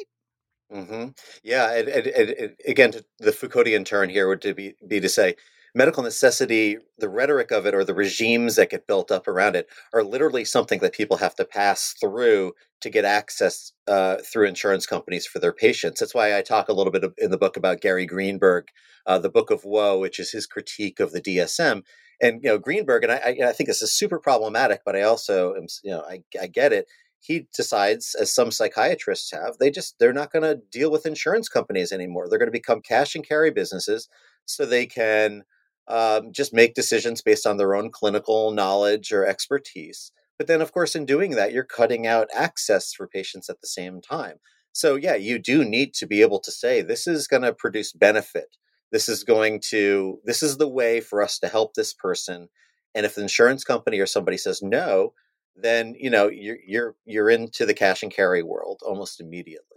Mm-hmm. 0.72 1.08
Yeah, 1.44 1.72
and, 1.74 1.88
and, 1.88 2.06
and, 2.06 2.56
again, 2.66 2.92
the 3.18 3.30
Foucauldian 3.30 3.84
turn 3.84 4.08
here 4.10 4.26
would 4.26 4.42
to 4.42 4.52
be, 4.52 4.74
be 4.86 4.98
to 4.98 5.08
say 5.08 5.36
medical 5.76 6.02
necessity, 6.02 6.78
the 6.96 7.08
rhetoric 7.08 7.50
of 7.50 7.66
it 7.66 7.74
or 7.74 7.84
the 7.84 7.94
regimes 7.94 8.56
that 8.56 8.70
get 8.70 8.86
built 8.86 9.10
up 9.10 9.28
around 9.28 9.54
it 9.54 9.68
are 9.92 10.02
literally 10.02 10.42
something 10.42 10.80
that 10.80 10.94
people 10.94 11.18
have 11.18 11.34
to 11.34 11.44
pass 11.44 11.94
through 12.00 12.54
to 12.80 12.88
get 12.88 13.04
access 13.04 13.72
uh, 13.86 14.16
through 14.24 14.46
insurance 14.46 14.86
companies 14.86 15.26
for 15.26 15.38
their 15.38 15.52
patients. 15.52 16.00
That's 16.00 16.14
why 16.14 16.36
I 16.36 16.40
talk 16.40 16.70
a 16.70 16.72
little 16.72 16.90
bit 16.90 17.04
in 17.18 17.30
the 17.30 17.36
book 17.36 17.58
about 17.58 17.82
Gary 17.82 18.06
Greenberg, 18.06 18.68
uh, 19.04 19.18
the 19.18 19.28
Book 19.28 19.50
of 19.50 19.66
Woe, 19.66 19.98
which 19.98 20.18
is 20.18 20.32
his 20.32 20.46
critique 20.46 20.98
of 20.98 21.12
the 21.12 21.20
DSM. 21.20 21.82
And 22.22 22.42
you 22.42 22.48
know 22.48 22.58
Greenberg, 22.58 23.04
and 23.04 23.12
I, 23.12 23.36
I 23.48 23.52
think 23.52 23.68
this 23.68 23.82
is 23.82 23.92
super 23.92 24.18
problematic, 24.18 24.80
but 24.82 24.96
I 24.96 25.02
also 25.02 25.54
am, 25.56 25.66
you 25.84 25.90
know, 25.90 26.00
I, 26.08 26.22
I 26.40 26.46
get 26.46 26.72
it 26.72 26.86
he 27.18 27.48
decides 27.56 28.14
as 28.20 28.32
some 28.32 28.50
psychiatrists 28.50 29.32
have 29.32 29.56
they 29.58 29.70
just 29.70 29.98
they're 29.98 30.12
not 30.12 30.30
going 30.30 30.42
to 30.42 30.60
deal 30.70 30.92
with 30.92 31.06
insurance 31.06 31.48
companies 31.48 31.90
anymore 31.90 32.28
they're 32.28 32.38
going 32.38 32.46
to 32.46 32.52
become 32.52 32.82
cash 32.82 33.14
and 33.14 33.26
carry 33.26 33.50
businesses 33.50 34.06
so 34.44 34.66
they 34.66 34.84
can 34.84 35.42
um, 35.88 36.32
just 36.32 36.52
make 36.52 36.74
decisions 36.74 37.22
based 37.22 37.46
on 37.46 37.56
their 37.56 37.74
own 37.74 37.90
clinical 37.90 38.50
knowledge 38.50 39.12
or 39.12 39.26
expertise. 39.26 40.12
But 40.38 40.46
then, 40.46 40.60
of 40.60 40.72
course, 40.72 40.94
in 40.94 41.06
doing 41.06 41.32
that, 41.32 41.52
you're 41.52 41.64
cutting 41.64 42.06
out 42.06 42.28
access 42.34 42.92
for 42.92 43.06
patients 43.06 43.48
at 43.48 43.60
the 43.60 43.66
same 43.66 44.00
time. 44.00 44.36
So, 44.72 44.96
yeah, 44.96 45.14
you 45.14 45.38
do 45.38 45.64
need 45.64 45.94
to 45.94 46.06
be 46.06 46.20
able 46.20 46.40
to 46.40 46.52
say, 46.52 46.82
this 46.82 47.06
is 47.06 47.26
going 47.26 47.42
to 47.42 47.54
produce 47.54 47.92
benefit. 47.92 48.56
This 48.92 49.08
is 49.08 49.24
going 49.24 49.60
to, 49.70 50.20
this 50.24 50.42
is 50.42 50.58
the 50.58 50.68
way 50.68 51.00
for 51.00 51.22
us 51.22 51.38
to 51.38 51.48
help 51.48 51.74
this 51.74 51.94
person. 51.94 52.48
And 52.94 53.06
if 53.06 53.14
the 53.14 53.22
insurance 53.22 53.64
company 53.64 53.98
or 53.98 54.06
somebody 54.06 54.36
says 54.36 54.62
no, 54.62 55.12
then 55.56 55.94
you 55.98 56.10
know 56.10 56.28
you're 56.28 56.58
you're 56.66 56.94
you're 57.04 57.30
into 57.30 57.64
the 57.66 57.74
cash 57.74 58.02
and 58.02 58.12
carry 58.12 58.42
world 58.42 58.80
almost 58.84 59.20
immediately. 59.20 59.75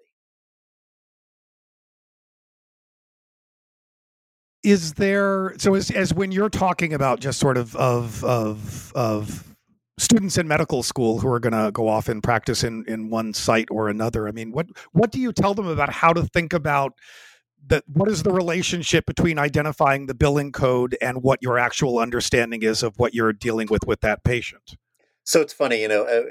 Is 4.64 4.94
there 4.94 5.54
so 5.58 5.76
as, 5.76 5.90
as 5.92 6.14
when 6.14 6.32
you're 6.32 6.50
talking 6.50 6.94
about 6.94 7.20
just 7.20 7.40
sort 7.40 7.58
of 7.58 7.76
of 7.76 8.24
of 8.24 8.92
of 8.96 9.56
students 9.98 10.38
in 10.38 10.48
medical 10.48 10.84
school 10.84 11.20
who 11.20 11.28
are 11.28 11.40
going 11.40 11.54
to 11.54 11.72
go 11.72 11.88
off 11.88 12.08
and 12.10 12.24
practice 12.24 12.64
in 12.64 12.84
in 12.88 13.10
one 13.10 13.34
site 13.34 13.68
or 13.72 13.90
another 13.90 14.28
i 14.28 14.32
mean 14.32 14.52
what 14.52 14.68
what 14.92 15.12
do 15.12 15.20
you 15.20 15.32
tell 15.32 15.54
them 15.54 15.68
about 15.68 15.92
how 15.92 16.12
to 16.12 16.24
think 16.24 16.54
about 16.54 16.94
that 17.68 17.84
what 17.88 18.10
is 18.10 18.24
the 18.24 18.32
relationship 18.32 19.06
between 19.06 19.38
identifying 19.38 20.06
the 20.06 20.14
billing 20.14 20.52
code 20.52 20.98
and 21.02 21.22
what 21.24 21.40
your 21.42 21.58
actual 21.58 22.00
understanding 22.00 22.64
is 22.64 22.84
of 22.84 22.98
what 22.98 23.14
you're 23.14 23.34
dealing 23.34 23.68
with 23.70 23.86
with 23.86 24.02
that 24.02 24.24
patient? 24.24 24.76
So 25.24 25.42
it's 25.42 25.54
funny, 25.54 25.82
you 25.82 25.88
know, 25.88 26.04
uh, 26.04 26.24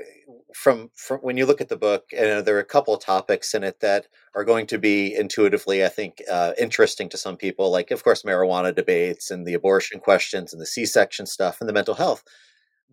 from, 0.58 0.90
from 0.94 1.20
when 1.20 1.36
you 1.36 1.46
look 1.46 1.60
at 1.60 1.68
the 1.68 1.76
book, 1.76 2.06
and 2.16 2.44
there 2.44 2.56
are 2.56 2.60
a 2.60 2.64
couple 2.64 2.92
of 2.92 3.00
topics 3.00 3.54
in 3.54 3.62
it 3.62 3.78
that 3.78 4.08
are 4.34 4.44
going 4.44 4.66
to 4.66 4.78
be 4.78 5.14
intuitively, 5.14 5.84
I 5.84 5.88
think, 5.88 6.20
uh, 6.28 6.52
interesting 6.58 7.08
to 7.10 7.16
some 7.16 7.36
people. 7.36 7.70
Like, 7.70 7.92
of 7.92 8.02
course, 8.02 8.24
marijuana 8.24 8.74
debates 8.74 9.30
and 9.30 9.46
the 9.46 9.54
abortion 9.54 10.00
questions 10.00 10.52
and 10.52 10.60
the 10.60 10.66
C-section 10.66 11.26
stuff 11.26 11.60
and 11.60 11.68
the 11.68 11.72
mental 11.72 11.94
health. 11.94 12.24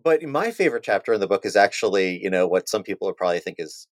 But 0.00 0.22
my 0.22 0.52
favorite 0.52 0.84
chapter 0.84 1.12
in 1.12 1.20
the 1.20 1.26
book 1.26 1.44
is 1.44 1.56
actually, 1.56 2.22
you 2.22 2.30
know, 2.30 2.46
what 2.46 2.68
some 2.68 2.84
people 2.84 3.08
would 3.08 3.16
probably 3.16 3.40
think 3.40 3.56
is 3.58 3.88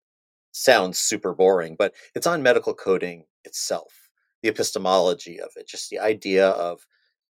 sounds 0.51 0.97
super 0.97 1.35
boring, 1.35 1.75
but 1.77 1.93
it's 2.15 2.25
on 2.25 2.41
medical 2.41 2.73
coding 2.73 3.25
itself, 3.43 4.09
the 4.41 4.49
epistemology 4.49 5.39
of 5.39 5.51
it, 5.55 5.67
just 5.67 5.91
the 5.91 5.99
idea 5.99 6.49
of 6.49 6.88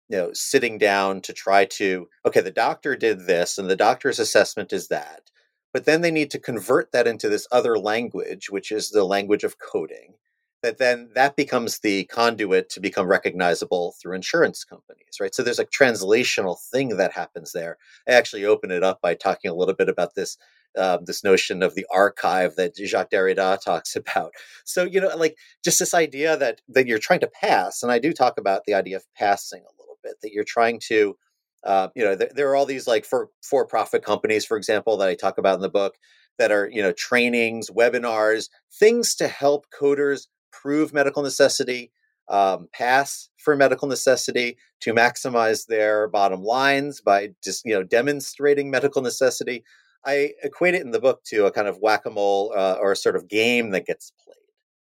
you 0.08 0.16
know 0.16 0.30
sitting 0.32 0.78
down 0.78 1.20
to 1.20 1.34
try 1.34 1.66
to 1.66 2.08
okay 2.24 2.40
the 2.40 2.50
doctor 2.50 2.96
did 2.96 3.26
this 3.26 3.58
and 3.58 3.68
the 3.68 3.76
doctor's 3.76 4.18
assessment 4.18 4.72
is 4.72 4.88
that 4.88 5.30
but 5.72 5.84
then 5.84 6.00
they 6.00 6.10
need 6.10 6.30
to 6.30 6.38
convert 6.38 6.92
that 6.92 7.06
into 7.06 7.28
this 7.28 7.46
other 7.52 7.78
language 7.78 8.50
which 8.50 8.72
is 8.72 8.90
the 8.90 9.04
language 9.04 9.44
of 9.44 9.58
coding 9.58 10.14
that 10.62 10.78
then 10.78 11.10
that 11.14 11.36
becomes 11.36 11.78
the 11.78 12.04
conduit 12.06 12.68
to 12.68 12.80
become 12.80 13.06
recognizable 13.06 13.94
through 14.00 14.14
insurance 14.14 14.64
companies 14.64 15.18
right 15.20 15.34
so 15.34 15.42
there's 15.42 15.58
a 15.58 15.66
translational 15.66 16.58
thing 16.72 16.96
that 16.96 17.12
happens 17.12 17.52
there 17.52 17.76
i 18.08 18.12
actually 18.12 18.44
open 18.44 18.70
it 18.70 18.82
up 18.82 19.00
by 19.00 19.14
talking 19.14 19.50
a 19.50 19.54
little 19.54 19.74
bit 19.74 19.88
about 19.88 20.14
this 20.14 20.36
um, 20.76 21.04
this 21.04 21.24
notion 21.24 21.62
of 21.62 21.74
the 21.74 21.86
archive 21.92 22.56
that 22.56 22.76
Jacques 22.76 23.10
Derrida 23.10 23.60
talks 23.64 23.96
about. 23.96 24.32
So 24.64 24.84
you 24.84 25.00
know, 25.00 25.14
like 25.16 25.36
just 25.64 25.78
this 25.78 25.94
idea 25.94 26.36
that 26.36 26.60
that 26.68 26.86
you're 26.86 26.98
trying 26.98 27.20
to 27.20 27.30
pass, 27.40 27.82
and 27.82 27.92
I 27.92 27.98
do 27.98 28.12
talk 28.12 28.38
about 28.38 28.64
the 28.64 28.74
idea 28.74 28.96
of 28.96 29.04
passing 29.16 29.62
a 29.62 29.80
little 29.80 29.98
bit 30.02 30.14
that 30.22 30.32
you're 30.32 30.44
trying 30.44 30.80
to 30.88 31.16
uh, 31.64 31.88
you 31.94 32.04
know 32.04 32.14
there, 32.14 32.30
there, 32.34 32.50
are 32.50 32.56
all 32.56 32.66
these 32.66 32.86
like 32.86 33.04
for 33.04 33.30
for 33.42 33.66
profit 33.66 34.04
companies 34.04 34.44
for 34.44 34.56
example 34.56 34.96
that 34.96 35.08
i 35.08 35.14
talk 35.14 35.38
about 35.38 35.56
in 35.56 35.60
the 35.60 35.68
book 35.68 35.96
that 36.38 36.52
are 36.52 36.68
you 36.72 36.82
know 36.82 36.92
trainings 36.92 37.70
webinars 37.70 38.48
things 38.78 39.14
to 39.14 39.28
help 39.28 39.66
coders 39.78 40.26
prove 40.52 40.92
medical 40.92 41.22
necessity 41.22 41.90
um, 42.28 42.68
pass 42.72 43.30
for 43.38 43.56
medical 43.56 43.88
necessity 43.88 44.58
to 44.80 44.92
maximize 44.92 45.66
their 45.66 46.08
bottom 46.08 46.42
lines 46.42 47.00
by 47.00 47.30
just 47.42 47.64
you 47.64 47.72
know 47.72 47.82
demonstrating 47.82 48.70
medical 48.70 49.00
necessity. 49.00 49.64
I 50.04 50.32
equate 50.42 50.74
it 50.74 50.82
in 50.82 50.90
the 50.90 51.00
book 51.00 51.24
to 51.28 51.46
a 51.46 51.50
kind 51.50 51.66
of 51.66 51.78
whack-a-mole 51.78 52.52
uh, 52.56 52.76
or 52.80 52.92
a 52.92 52.96
sort 52.96 53.16
of 53.16 53.28
game 53.28 53.70
that 53.70 53.86
gets 53.86 54.12
played 54.22 54.36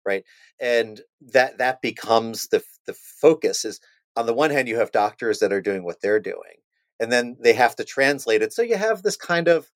right? 0.09 0.25
And 0.59 1.03
that 1.33 1.59
that 1.59 1.83
becomes 1.83 2.49
the 2.49 2.63
the 2.87 2.95
focus 2.95 3.65
is 3.65 3.79
on 4.19 4.27
the 4.27 4.35
one 4.35 4.51
hand, 4.51 4.67
you 4.67 4.77
have 4.79 4.91
doctors 4.91 5.39
that 5.39 5.53
are 5.53 5.61
doing 5.61 5.85
what 5.85 6.01
they're 6.01 6.19
doing, 6.19 6.57
and 6.99 7.13
then 7.13 7.37
they 7.41 7.53
have 7.53 7.77
to 7.77 7.85
translate 7.85 8.43
it. 8.43 8.53
So 8.53 8.63
you 8.63 8.77
have 8.77 9.03
this 9.03 9.17
kind 9.17 9.47
of, 9.47 9.71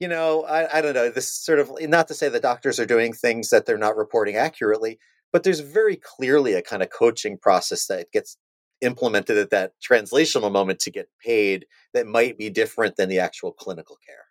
you 0.00 0.08
know, 0.08 0.44
I, 0.44 0.78
I 0.78 0.80
don't 0.80 0.94
know, 0.94 1.10
this 1.10 1.30
sort 1.30 1.58
of 1.58 1.70
not 1.80 2.08
to 2.08 2.14
say 2.14 2.30
the 2.30 2.40
doctors 2.40 2.80
are 2.80 2.86
doing 2.86 3.12
things 3.12 3.50
that 3.50 3.66
they're 3.66 3.76
not 3.76 3.98
reporting 3.98 4.36
accurately, 4.36 4.98
but 5.34 5.42
there's 5.42 5.60
very 5.60 5.96
clearly 5.96 6.54
a 6.54 6.62
kind 6.62 6.82
of 6.82 6.88
coaching 6.88 7.36
process 7.36 7.86
that 7.88 8.10
gets 8.10 8.38
implemented 8.80 9.36
at 9.36 9.50
that 9.50 9.72
translational 9.86 10.50
moment 10.50 10.80
to 10.80 10.90
get 10.90 11.08
paid 11.22 11.66
that 11.92 12.06
might 12.06 12.38
be 12.38 12.48
different 12.48 12.96
than 12.96 13.10
the 13.10 13.18
actual 13.18 13.52
clinical 13.52 13.98
care. 14.06 14.23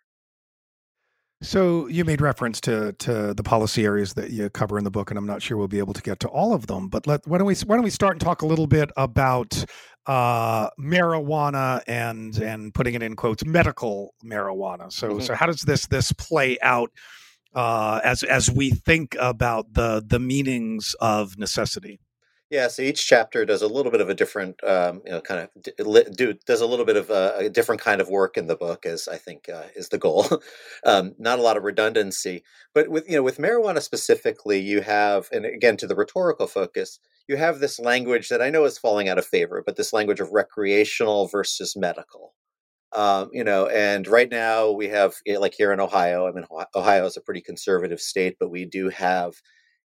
So 1.44 1.86
you 1.88 2.04
made 2.04 2.20
reference 2.20 2.60
to 2.62 2.92
to 2.92 3.34
the 3.34 3.42
policy 3.42 3.84
areas 3.84 4.14
that 4.14 4.30
you 4.30 4.48
cover 4.48 4.78
in 4.78 4.84
the 4.84 4.90
book, 4.90 5.10
and 5.10 5.18
I'm 5.18 5.26
not 5.26 5.42
sure 5.42 5.56
we'll 5.56 5.68
be 5.68 5.78
able 5.78 5.92
to 5.92 6.02
get 6.02 6.18
to 6.20 6.28
all 6.28 6.54
of 6.54 6.66
them. 6.66 6.88
But 6.88 7.06
let 7.06 7.26
why 7.26 7.38
don't 7.38 7.46
we 7.46 7.54
why 7.66 7.76
don't 7.76 7.84
we 7.84 7.90
start 7.90 8.12
and 8.14 8.20
talk 8.20 8.42
a 8.42 8.46
little 8.46 8.66
bit 8.66 8.90
about 8.96 9.64
uh, 10.06 10.70
marijuana 10.80 11.82
and 11.86 12.36
and 12.38 12.72
putting 12.72 12.94
it 12.94 13.02
in 13.02 13.14
quotes 13.14 13.44
medical 13.44 14.14
marijuana. 14.24 14.90
So 14.90 15.10
mm-hmm. 15.10 15.20
so 15.20 15.34
how 15.34 15.46
does 15.46 15.60
this 15.60 15.86
this 15.86 16.12
play 16.12 16.58
out 16.62 16.90
uh, 17.54 18.00
as 18.02 18.22
as 18.22 18.50
we 18.50 18.70
think 18.70 19.14
about 19.20 19.74
the 19.74 20.02
the 20.04 20.18
meanings 20.18 20.96
of 21.00 21.38
necessity? 21.38 22.00
Yeah, 22.50 22.68
so 22.68 22.82
each 22.82 23.06
chapter 23.06 23.44
does 23.46 23.62
a 23.62 23.66
little 23.66 23.90
bit 23.90 24.00
of 24.02 24.08
a 24.10 24.14
different, 24.14 24.62
um, 24.64 25.00
you 25.04 25.12
know, 25.12 25.20
kind 25.20 25.40
of 25.40 26.16
do 26.16 26.34
does 26.46 26.60
a 26.60 26.66
little 26.66 26.84
bit 26.84 26.96
of 26.96 27.10
a, 27.10 27.34
a, 27.38 27.48
different 27.48 27.80
kind 27.80 28.00
of 28.00 28.08
work 28.10 28.36
in 28.36 28.46
the 28.46 28.54
book, 28.56 28.84
as 28.86 29.08
I 29.08 29.16
think 29.16 29.48
uh, 29.48 29.64
is 29.74 29.88
the 29.88 29.98
goal. 29.98 30.26
um, 30.84 31.14
not 31.18 31.38
a 31.38 31.42
lot 31.42 31.56
of 31.56 31.64
redundancy, 31.64 32.44
but 32.74 32.88
with 32.90 33.08
you 33.08 33.16
know, 33.16 33.22
with 33.22 33.38
marijuana 33.38 33.80
specifically, 33.82 34.60
you 34.60 34.82
have, 34.82 35.28
and 35.32 35.46
again 35.46 35.76
to 35.78 35.86
the 35.86 35.96
rhetorical 35.96 36.46
focus, 36.46 37.00
you 37.28 37.36
have 37.36 37.60
this 37.60 37.80
language 37.80 38.28
that 38.28 38.42
I 38.42 38.50
know 38.50 38.64
is 38.64 38.78
falling 38.78 39.08
out 39.08 39.18
of 39.18 39.26
favor, 39.26 39.62
but 39.64 39.76
this 39.76 39.92
language 39.94 40.20
of 40.20 40.30
recreational 40.32 41.26
versus 41.28 41.74
medical. 41.76 42.34
Um, 42.92 43.30
you 43.32 43.44
know, 43.44 43.66
and 43.68 44.06
right 44.06 44.30
now 44.30 44.70
we 44.70 44.88
have, 44.88 45.14
like 45.38 45.54
here 45.54 45.72
in 45.72 45.80
Ohio, 45.80 46.28
I 46.28 46.32
mean, 46.32 46.44
Ohio 46.76 47.06
is 47.06 47.16
a 47.16 47.20
pretty 47.20 47.40
conservative 47.40 48.00
state, 48.00 48.36
but 48.40 48.50
we 48.50 48.64
do 48.66 48.88
have 48.90 49.34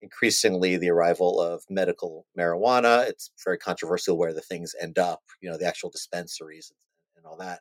increasingly 0.01 0.77
the 0.77 0.89
arrival 0.89 1.41
of 1.41 1.63
medical 1.69 2.25
marijuana. 2.37 3.07
It's 3.07 3.31
very 3.43 3.57
controversial 3.57 4.17
where 4.17 4.33
the 4.33 4.41
things 4.41 4.75
end 4.81 4.99
up, 4.99 5.21
you 5.41 5.49
know, 5.49 5.57
the 5.57 5.65
actual 5.65 5.89
dispensaries 5.89 6.71
and, 7.15 7.25
all 7.25 7.37
that. 7.37 7.59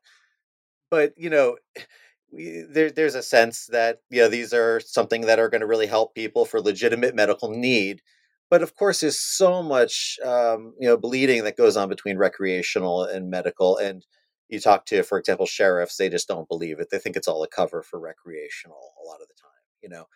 But, 0.90 1.12
you 1.16 1.31
know, 1.31 1.57
we, 2.33 2.64
there, 2.69 2.90
there's 2.90 3.14
a 3.14 3.23
sense 3.23 3.66
that, 3.66 3.99
you 4.11 4.21
know, 4.21 4.28
these 4.28 4.52
are 4.52 4.81
something 4.81 5.23
that 5.23 5.38
are 5.38 5.49
going 5.49 5.61
to 5.61 5.66
really 5.66 5.87
help 5.87 6.14
people 6.14 6.45
for 6.45 6.61
legitimate 6.61 7.14
medical 7.14 7.50
need. 7.50 8.02
But 8.50 8.62
of 8.62 8.76
course, 8.76 9.00
there's 9.00 9.19
so 9.19 9.62
much, 9.62 10.19
um, 10.25 10.75
you 10.78 10.87
know, 10.88 10.97
bleeding 10.97 11.45
that 11.45 11.57
goes 11.57 11.76
on 11.76 11.88
between 11.88 12.19
recreational 12.19 13.05
and 13.05 13.31
medical. 13.31 13.76
And 13.76 14.05
you 14.49 14.61
talk 14.61 14.87
to, 14.87 15.02
for 15.02 15.19
example, 15.19 15.47
sheriffs, 15.47 15.97
they 15.97 16.09
just 16.09 16.28
don't 16.28 16.49
believe 16.49 16.78
it. 16.78 16.88
They 16.90 16.99
think 16.99 17.16
it's 17.16 17.28
all 17.28 17.43
a 17.43 17.49
cover 17.49 17.83
for 17.83 17.99
recreational 17.99 18.93
a 19.02 19.07
lot 19.07 19.21
of 19.21 19.28
the 19.28 19.35
time, 19.40 19.50
you 19.83 19.88
know. 19.88 20.07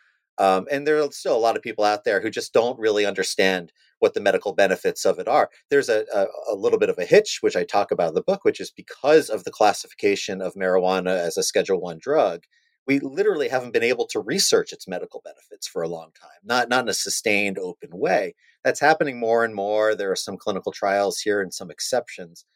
Um, 0.41 0.67
and 0.71 0.87
there 0.87 0.99
are 1.03 1.13
still 1.13 1.37
a 1.37 1.39
lot 1.39 1.59
of 1.59 1.63
people 1.63 1.85
out 1.85 2.05
there 2.05 2.23
who 2.23 2.31
just 2.31 2.55
don't 2.55 2.79
really 2.79 3.05
understand 3.05 3.73
what 3.99 4.15
the 4.15 4.23
medical 4.23 4.55
benefits 4.55 5.05
of 5.05 5.19
it 5.19 5.29
are. 5.29 5.51
There's 5.69 5.91
a, 5.91 6.07
a, 6.15 6.55
a, 6.55 6.55
little 6.55 6.79
bit 6.79 6.89
of 6.89 6.99
a 6.99 7.05
hitch, 7.05 7.41
which 7.43 7.57
I 7.57 7.65
talk 7.65 7.91
about 7.91 8.09
in 8.09 8.15
the 8.15 8.23
book, 8.23 8.43
which 8.43 8.59
is 8.59 8.71
because 8.71 9.29
of 9.29 9.45
the 9.45 9.51
classification 9.51 10.41
of 10.41 10.55
marijuana 10.55 11.11
as 11.11 11.37
a 11.37 11.43
Schedule 11.43 11.79
One 11.79 11.99
drug. 12.01 12.45
We 12.87 13.01
literally 13.01 13.51
haven't 13.51 13.75
been 13.75 13.83
able 13.83 14.07
to 14.07 14.21
research 14.21 14.73
its 14.73 14.89
medical 14.89 15.21
benefits 15.23 15.69
for 15.69 15.83
a 15.83 15.89
long 15.89 16.09
time, 16.19 16.31
not 16.43 16.71
not 16.71 16.85
in 16.85 16.89
a 16.89 16.95
sustained, 16.95 17.59
open 17.59 17.91
way. 17.93 18.35
That's 18.65 18.81
happening 18.81 19.21
more 19.21 19.45
and 19.45 19.55
more. 19.55 19.95
There 19.95 20.11
are 20.11 20.17
some 20.17 20.39
clinical 20.39 20.73
trials 20.73 21.21
here 21.21 21.43
and 21.43 21.53
some 21.53 21.71
exceptions, 21.71 22.47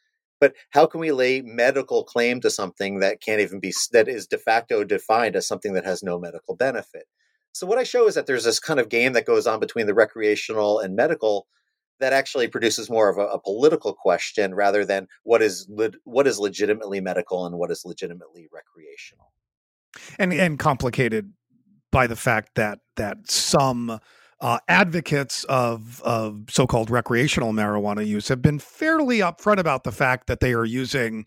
but 0.40 0.54
how 0.70 0.86
can 0.86 1.00
we 1.00 1.12
lay 1.12 1.42
medical 1.42 2.02
claim 2.02 2.40
to 2.40 2.50
something 2.50 3.00
that 3.00 3.20
can't 3.20 3.42
even 3.42 3.60
be 3.60 3.74
that 3.92 4.08
is 4.08 4.26
de 4.26 4.38
facto 4.38 4.84
defined 4.84 5.36
as 5.36 5.46
something 5.46 5.74
that 5.74 5.84
has 5.84 6.02
no 6.02 6.18
medical 6.18 6.56
benefit? 6.56 7.04
So 7.54 7.68
what 7.68 7.78
I 7.78 7.84
show 7.84 8.08
is 8.08 8.16
that 8.16 8.26
there's 8.26 8.44
this 8.44 8.58
kind 8.58 8.80
of 8.80 8.88
game 8.88 9.12
that 9.12 9.26
goes 9.26 9.46
on 9.46 9.60
between 9.60 9.86
the 9.86 9.94
recreational 9.94 10.80
and 10.80 10.96
medical 10.96 11.46
that 12.00 12.12
actually 12.12 12.48
produces 12.48 12.90
more 12.90 13.08
of 13.08 13.16
a, 13.16 13.26
a 13.28 13.38
political 13.38 13.94
question 13.94 14.54
rather 14.54 14.84
than 14.84 15.06
what 15.22 15.40
is 15.40 15.66
le- 15.70 15.92
what 16.02 16.26
is 16.26 16.40
legitimately 16.40 17.00
medical 17.00 17.46
and 17.46 17.56
what 17.56 17.70
is 17.70 17.84
legitimately 17.84 18.48
recreational. 18.52 19.32
And 20.18 20.32
and 20.32 20.58
complicated 20.58 21.32
by 21.92 22.08
the 22.08 22.16
fact 22.16 22.56
that 22.56 22.80
that 22.96 23.30
some 23.30 24.00
uh, 24.40 24.58
advocates 24.66 25.44
of 25.44 26.02
of 26.02 26.46
so-called 26.50 26.90
recreational 26.90 27.52
marijuana 27.52 28.04
use 28.04 28.26
have 28.26 28.42
been 28.42 28.58
fairly 28.58 29.18
upfront 29.18 29.58
about 29.58 29.84
the 29.84 29.92
fact 29.92 30.26
that 30.26 30.40
they 30.40 30.52
are 30.52 30.64
using 30.64 31.24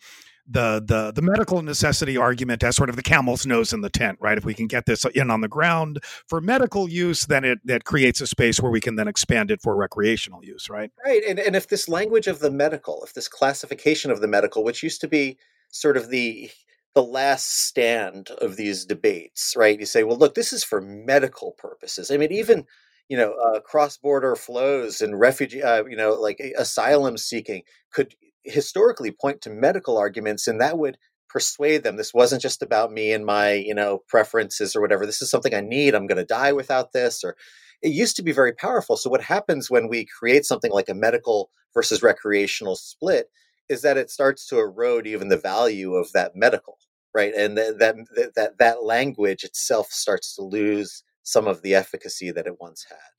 the 0.47 0.81
the 0.85 1.11
the 1.11 1.21
medical 1.21 1.61
necessity 1.61 2.15
argument 2.17 2.63
as 2.63 2.75
sort 2.75 2.89
of 2.89 2.95
the 2.95 3.03
camel's 3.03 3.45
nose 3.45 3.73
in 3.73 3.81
the 3.81 3.89
tent, 3.89 4.17
right? 4.21 4.37
If 4.37 4.45
we 4.45 4.53
can 4.53 4.67
get 4.67 4.85
this 4.85 5.05
in 5.05 5.29
on 5.29 5.41
the 5.41 5.47
ground 5.47 5.99
for 6.27 6.39
medical 6.39 6.89
use, 6.89 7.25
then 7.25 7.43
it 7.43 7.59
that 7.65 7.83
creates 7.83 8.21
a 8.21 8.27
space 8.27 8.59
where 8.59 8.71
we 8.71 8.79
can 8.79 8.95
then 8.95 9.07
expand 9.07 9.51
it 9.51 9.61
for 9.61 9.75
recreational 9.75 10.43
use, 10.43 10.69
right? 10.69 10.91
Right. 11.05 11.23
And 11.27 11.39
and 11.39 11.55
if 11.55 11.67
this 11.67 11.89
language 11.89 12.27
of 12.27 12.39
the 12.39 12.51
medical, 12.51 13.03
if 13.03 13.13
this 13.13 13.27
classification 13.27 14.09
of 14.11 14.21
the 14.21 14.27
medical, 14.27 14.63
which 14.63 14.83
used 14.83 15.01
to 15.01 15.07
be 15.07 15.37
sort 15.69 15.97
of 15.97 16.09
the 16.09 16.49
the 16.95 17.03
last 17.03 17.65
stand 17.67 18.29
of 18.41 18.55
these 18.55 18.85
debates, 18.85 19.53
right? 19.55 19.79
You 19.79 19.85
say, 19.85 20.03
well, 20.03 20.17
look, 20.17 20.33
this 20.33 20.53
is 20.53 20.63
for 20.63 20.81
medical 20.81 21.51
purposes. 21.51 22.09
I 22.09 22.17
mean, 22.17 22.31
even 22.31 22.65
you 23.09 23.17
know, 23.17 23.33
uh, 23.33 23.61
cross-border 23.61 24.35
flows 24.35 25.01
and 25.01 25.17
refugee, 25.19 25.63
uh, 25.63 25.85
you 25.85 25.95
know, 25.95 26.13
like 26.13 26.41
asylum 26.57 27.17
seeking 27.17 27.63
could 27.91 28.13
historically 28.47 29.11
point 29.11 29.41
to 29.41 29.49
medical 29.49 29.97
arguments 29.97 30.47
and 30.47 30.61
that 30.61 30.77
would 30.77 30.97
persuade 31.29 31.83
them 31.83 31.97
this 31.97 32.13
wasn't 32.13 32.41
just 32.41 32.63
about 32.63 32.91
me 32.91 33.11
and 33.11 33.25
my 33.25 33.53
you 33.53 33.75
know 33.75 33.99
preferences 34.07 34.75
or 34.75 34.81
whatever. 34.81 35.05
This 35.05 35.21
is 35.21 35.29
something 35.29 35.53
i 35.53 35.61
need. 35.61 35.93
I'm 35.93 36.07
going 36.07 36.17
to 36.17 36.25
die 36.25 36.53
without 36.53 36.93
this 36.93 37.23
or 37.23 37.35
it 37.81 37.89
used 37.89 38.15
to 38.15 38.23
be 38.23 38.31
very 38.31 38.53
powerful. 38.53 38.97
So 38.97 39.09
what 39.09 39.21
happens 39.21 39.69
when 39.69 39.87
we 39.87 40.05
create 40.05 40.45
something 40.45 40.71
like 40.71 40.89
a 40.89 40.95
medical 40.95 41.51
versus 41.73 42.01
recreational 42.01 42.75
split 42.75 43.29
is 43.69 43.81
that 43.83 43.97
it 43.97 44.09
starts 44.09 44.47
to 44.47 44.57
erode 44.57 45.05
even 45.05 45.27
the 45.27 45.37
value 45.37 45.93
of 45.93 46.11
that 46.13 46.35
medical 46.35 46.77
right? 47.17 47.33
And 47.33 47.57
that 47.57 47.79
that 47.79 47.95
that, 48.35 48.57
that 48.59 48.83
language 48.83 49.43
itself 49.43 49.87
starts 49.91 50.35
to 50.35 50.43
lose 50.43 51.03
some 51.23 51.47
of 51.47 51.61
the 51.63 51.75
efficacy 51.75 52.31
that 52.31 52.47
it 52.47 52.61
once 52.61 52.85
had 52.87 53.16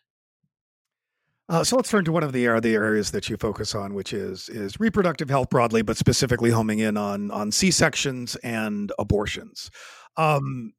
uh, 1.48 1.64
so 1.64 1.76
let's 1.76 1.90
turn 1.90 2.04
to 2.04 2.12
one 2.12 2.22
of 2.22 2.32
the, 2.32 2.46
the 2.60 2.74
areas 2.74 3.10
that 3.12 3.30
you 3.30 3.36
focus 3.36 3.74
on, 3.74 3.94
which 3.94 4.12
is 4.12 4.48
is 4.50 4.78
reproductive 4.78 5.30
health 5.30 5.48
broadly, 5.48 5.82
but 5.82 5.96
specifically 5.96 6.50
homing 6.50 6.78
in 6.78 6.96
on 6.96 7.30
on 7.30 7.50
C 7.50 7.70
sections 7.70 8.36
and 8.36 8.92
abortions. 8.98 9.70
Um, 10.16 10.74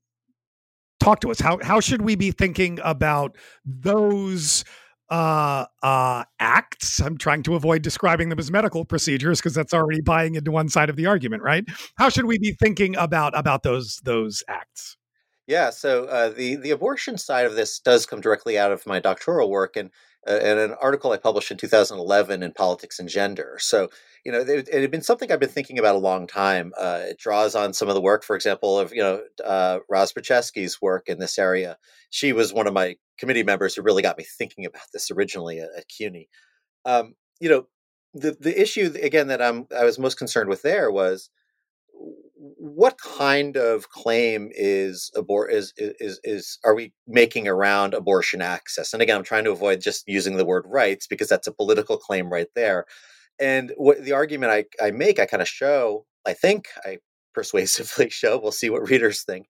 talk 0.99 1.21
to 1.21 1.31
us. 1.31 1.39
How 1.39 1.57
how 1.63 1.79
should 1.79 2.03
we 2.03 2.15
be 2.15 2.29
thinking 2.31 2.79
about 2.83 3.35
those 3.65 4.63
uh, 5.09 5.65
uh, 5.81 6.23
acts? 6.39 6.99
I'm 6.99 7.17
trying 7.17 7.41
to 7.43 7.55
avoid 7.55 7.81
describing 7.81 8.29
them 8.29 8.37
as 8.37 8.51
medical 8.51 8.85
procedures 8.85 9.39
because 9.39 9.55
that's 9.55 9.73
already 9.73 10.01
buying 10.01 10.35
into 10.35 10.51
one 10.51 10.69
side 10.69 10.91
of 10.91 10.97
the 10.97 11.07
argument, 11.07 11.41
right? 11.41 11.63
How 11.95 12.09
should 12.09 12.25
we 12.25 12.37
be 12.37 12.51
thinking 12.51 12.95
about 12.95 13.35
about 13.37 13.63
those 13.63 14.01
those 14.03 14.43
acts? 14.47 14.97
Yeah, 15.47 15.71
so 15.71 16.05
uh, 16.05 16.29
the 16.29 16.57
the 16.57 16.69
abortion 16.69 17.17
side 17.17 17.47
of 17.47 17.55
this 17.55 17.79
does 17.79 18.05
come 18.05 18.21
directly 18.21 18.59
out 18.59 18.71
of 18.71 18.85
my 18.85 18.99
doctoral 18.99 19.49
work, 19.49 19.75
and 19.77 19.89
and 20.25 20.59
an 20.59 20.75
article 20.81 21.11
I 21.11 21.17
published 21.17 21.51
in 21.51 21.57
2011 21.57 22.43
in 22.43 22.51
Politics 22.53 22.99
and 22.99 23.07
Gender. 23.07 23.57
So, 23.59 23.89
you 24.25 24.31
know, 24.31 24.39
it, 24.39 24.67
it 24.67 24.81
had 24.81 24.91
been 24.91 25.01
something 25.01 25.31
I've 25.31 25.39
been 25.39 25.49
thinking 25.49 25.79
about 25.79 25.95
a 25.95 25.99
long 25.99 26.27
time. 26.27 26.73
Uh, 26.77 27.01
it 27.03 27.17
draws 27.17 27.55
on 27.55 27.73
some 27.73 27.87
of 27.87 27.95
the 27.95 28.01
work, 28.01 28.23
for 28.23 28.35
example, 28.35 28.77
of, 28.77 28.93
you 28.93 29.01
know, 29.01 29.21
uh, 29.43 29.79
Roz 29.89 30.13
Petchesky's 30.13 30.81
work 30.81 31.07
in 31.07 31.19
this 31.19 31.39
area. 31.39 31.77
She 32.09 32.33
was 32.33 32.53
one 32.53 32.67
of 32.67 32.73
my 32.73 32.97
committee 33.17 33.43
members 33.43 33.75
who 33.75 33.81
really 33.81 34.03
got 34.03 34.17
me 34.17 34.25
thinking 34.37 34.65
about 34.65 34.87
this 34.93 35.09
originally 35.09 35.59
at, 35.59 35.69
at 35.77 35.87
CUNY. 35.87 36.27
Um, 36.85 37.15
you 37.39 37.49
know, 37.49 37.67
the, 38.13 38.35
the 38.39 38.59
issue, 38.59 38.93
again, 39.01 39.27
that 39.27 39.41
I'm, 39.41 39.67
I 39.77 39.85
was 39.85 39.99
most 39.99 40.17
concerned 40.17 40.49
with 40.49 40.63
there 40.63 40.91
was 40.91 41.29
what 42.41 42.97
kind 42.97 43.57
of 43.57 43.89
claim 43.89 44.49
is 44.53 45.11
abort 45.13 45.51
is, 45.51 45.73
is 45.77 46.21
is 46.23 46.57
are 46.63 46.73
we 46.73 46.93
making 47.05 47.49
around 47.49 47.93
abortion 47.93 48.41
access? 48.41 48.93
And 48.93 49.01
again 49.01 49.17
i'm 49.17 49.23
trying 49.23 49.43
to 49.43 49.51
avoid 49.51 49.81
just 49.81 50.07
using 50.07 50.37
the 50.37 50.45
word 50.45 50.63
rights 50.67 51.05
because 51.05 51.27
that's 51.27 51.47
a 51.47 51.53
political 51.53 51.97
claim 51.97 52.31
right 52.31 52.47
there. 52.55 52.85
And 53.39 53.73
what 53.77 54.03
the 54.03 54.13
argument 54.13 54.51
i, 54.53 54.65
I 54.81 54.91
make 54.91 55.19
i 55.19 55.25
kind 55.25 55.41
of 55.41 55.47
show 55.47 56.05
i 56.25 56.33
think 56.33 56.67
i 56.85 56.97
persuasively 57.33 58.09
show 58.09 58.39
we'll 58.39 58.51
see 58.51 58.69
what 58.69 58.89
readers 58.89 59.23
think 59.23 59.47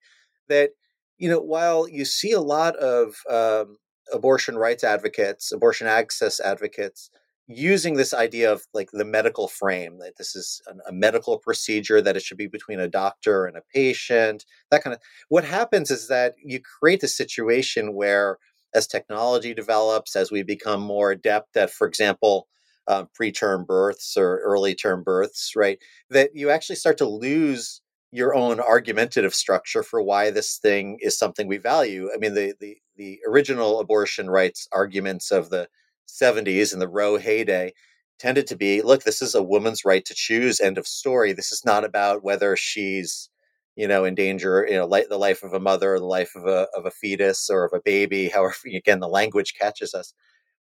that 0.48 0.70
you 1.18 1.28
know 1.28 1.40
while 1.40 1.88
you 1.88 2.04
see 2.04 2.32
a 2.32 2.40
lot 2.40 2.76
of 2.76 3.16
um, 3.30 3.76
abortion 4.12 4.56
rights 4.56 4.84
advocates 4.84 5.52
abortion 5.52 5.86
access 5.86 6.40
advocates 6.40 7.10
using 7.52 7.94
this 7.94 8.14
idea 8.14 8.52
of 8.52 8.66
like 8.72 8.90
the 8.92 9.04
medical 9.04 9.48
frame 9.48 9.98
that 9.98 10.16
this 10.16 10.36
is 10.36 10.62
an, 10.68 10.80
a 10.86 10.92
medical 10.92 11.36
procedure 11.36 12.00
that 12.00 12.16
it 12.16 12.22
should 12.22 12.36
be 12.36 12.46
between 12.46 12.78
a 12.78 12.88
doctor 12.88 13.44
and 13.44 13.56
a 13.56 13.62
patient 13.74 14.44
that 14.70 14.84
kind 14.84 14.94
of 14.94 15.00
what 15.28 15.44
happens 15.44 15.90
is 15.90 16.06
that 16.06 16.34
you 16.42 16.60
create 16.60 17.02
a 17.02 17.08
situation 17.08 17.94
where 17.94 18.38
as 18.72 18.86
technology 18.86 19.52
develops 19.52 20.14
as 20.14 20.30
we 20.30 20.44
become 20.44 20.80
more 20.80 21.10
adept 21.10 21.56
at 21.56 21.70
for 21.70 21.88
example 21.88 22.46
uh, 22.86 23.04
preterm 23.20 23.66
births 23.66 24.16
or 24.16 24.38
early 24.44 24.74
term 24.74 25.02
births 25.02 25.54
right 25.56 25.78
that 26.08 26.30
you 26.34 26.50
actually 26.50 26.76
start 26.76 26.96
to 26.96 27.06
lose 27.06 27.80
your 28.12 28.34
own 28.34 28.60
argumentative 28.60 29.34
structure 29.34 29.82
for 29.82 30.02
why 30.02 30.30
this 30.30 30.58
thing 30.58 30.98
is 31.00 31.16
something 31.16 31.46
we 31.46 31.58
value. 31.58 32.10
I 32.12 32.18
mean 32.18 32.34
the 32.34 32.54
the, 32.60 32.76
the 32.96 33.20
original 33.26 33.80
abortion 33.80 34.28
rights 34.28 34.66
arguments 34.72 35.30
of 35.30 35.50
the 35.50 35.68
70s 36.10 36.72
in 36.72 36.78
the 36.78 36.88
Roe 36.88 37.18
heyday 37.18 37.72
tended 38.18 38.46
to 38.48 38.56
be 38.56 38.82
look 38.82 39.04
this 39.04 39.22
is 39.22 39.34
a 39.34 39.42
woman's 39.42 39.84
right 39.84 40.04
to 40.04 40.14
choose 40.14 40.60
end 40.60 40.78
of 40.78 40.86
story. 40.86 41.32
This 41.32 41.52
is 41.52 41.64
not 41.64 41.84
about 41.84 42.22
whether 42.22 42.56
she's 42.56 43.30
you 43.76 43.88
know 43.88 44.04
in 44.04 44.14
danger 44.14 44.66
you 44.68 44.76
know 44.76 44.86
like 44.86 45.08
the 45.08 45.18
life 45.18 45.42
of 45.42 45.52
a 45.52 45.60
mother 45.60 45.94
or 45.94 45.98
the 45.98 46.04
life 46.04 46.32
of 46.36 46.46
a 46.46 46.66
of 46.74 46.86
a 46.86 46.90
fetus 46.90 47.48
or 47.48 47.64
of 47.64 47.72
a 47.72 47.80
baby 47.84 48.28
however 48.34 48.54
again 48.74 49.00
the 49.00 49.08
language 49.08 49.54
catches 49.60 49.94
us 49.94 50.12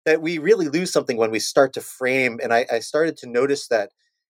that 0.05 0.21
we 0.21 0.37
really 0.37 0.67
lose 0.67 0.91
something 0.91 1.17
when 1.17 1.31
we 1.31 1.39
start 1.39 1.73
to 1.73 1.81
frame 1.81 2.39
and 2.43 2.53
i, 2.53 2.65
I 2.71 2.79
started 2.79 3.17
to 3.17 3.29
notice 3.29 3.67
that 3.69 3.91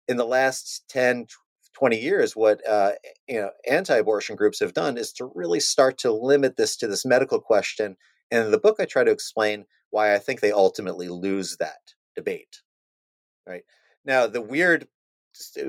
in 0.08 0.16
the 0.16 0.26
last 0.26 0.84
10 0.88 1.26
20 1.74 1.98
years 1.98 2.36
what 2.36 2.66
uh, 2.68 2.92
you 3.28 3.40
know 3.40 3.50
anti-abortion 3.68 4.36
groups 4.36 4.60
have 4.60 4.74
done 4.74 4.98
is 4.98 5.12
to 5.14 5.30
really 5.34 5.60
start 5.60 5.98
to 5.98 6.12
limit 6.12 6.56
this 6.56 6.76
to 6.76 6.86
this 6.88 7.04
medical 7.04 7.40
question 7.40 7.96
and 8.30 8.44
in 8.44 8.50
the 8.50 8.58
book 8.58 8.76
i 8.80 8.84
try 8.84 9.04
to 9.04 9.10
explain 9.10 9.64
why 9.90 10.14
I 10.14 10.18
think 10.18 10.40
they 10.40 10.53
ultimately 10.53 11.09
lose 11.09 11.57
that 11.57 11.94
debate. 12.14 12.62
Right 13.46 13.64
now, 14.05 14.27
the 14.27 14.40
weird 14.40 14.88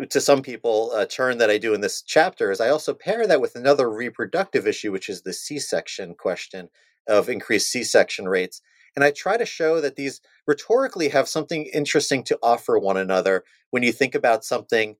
to 0.09 0.21
some 0.21 0.41
people 0.41 0.91
a 0.93 1.05
turn 1.05 1.37
that 1.37 1.49
I 1.49 1.57
do 1.57 1.73
in 1.73 1.81
this 1.81 2.01
chapter 2.01 2.51
is 2.51 2.59
I 2.59 2.69
also 2.69 2.93
pair 2.93 3.27
that 3.27 3.41
with 3.41 3.55
another 3.55 3.89
reproductive 3.89 4.65
issue, 4.65 4.91
which 4.91 5.09
is 5.09 5.21
the 5.21 5.33
C-section 5.33 6.15
question 6.15 6.69
of 7.07 7.29
increased 7.29 7.69
C-section 7.69 8.27
rates. 8.27 8.61
And 8.95 9.03
I 9.03 9.11
try 9.11 9.37
to 9.37 9.45
show 9.45 9.79
that 9.81 9.95
these 9.95 10.21
rhetorically 10.47 11.09
have 11.09 11.27
something 11.27 11.65
interesting 11.65 12.23
to 12.25 12.39
offer 12.41 12.79
one 12.79 12.97
another 12.97 13.43
when 13.69 13.83
you 13.83 13.91
think 13.91 14.15
about 14.15 14.43
something 14.43 14.95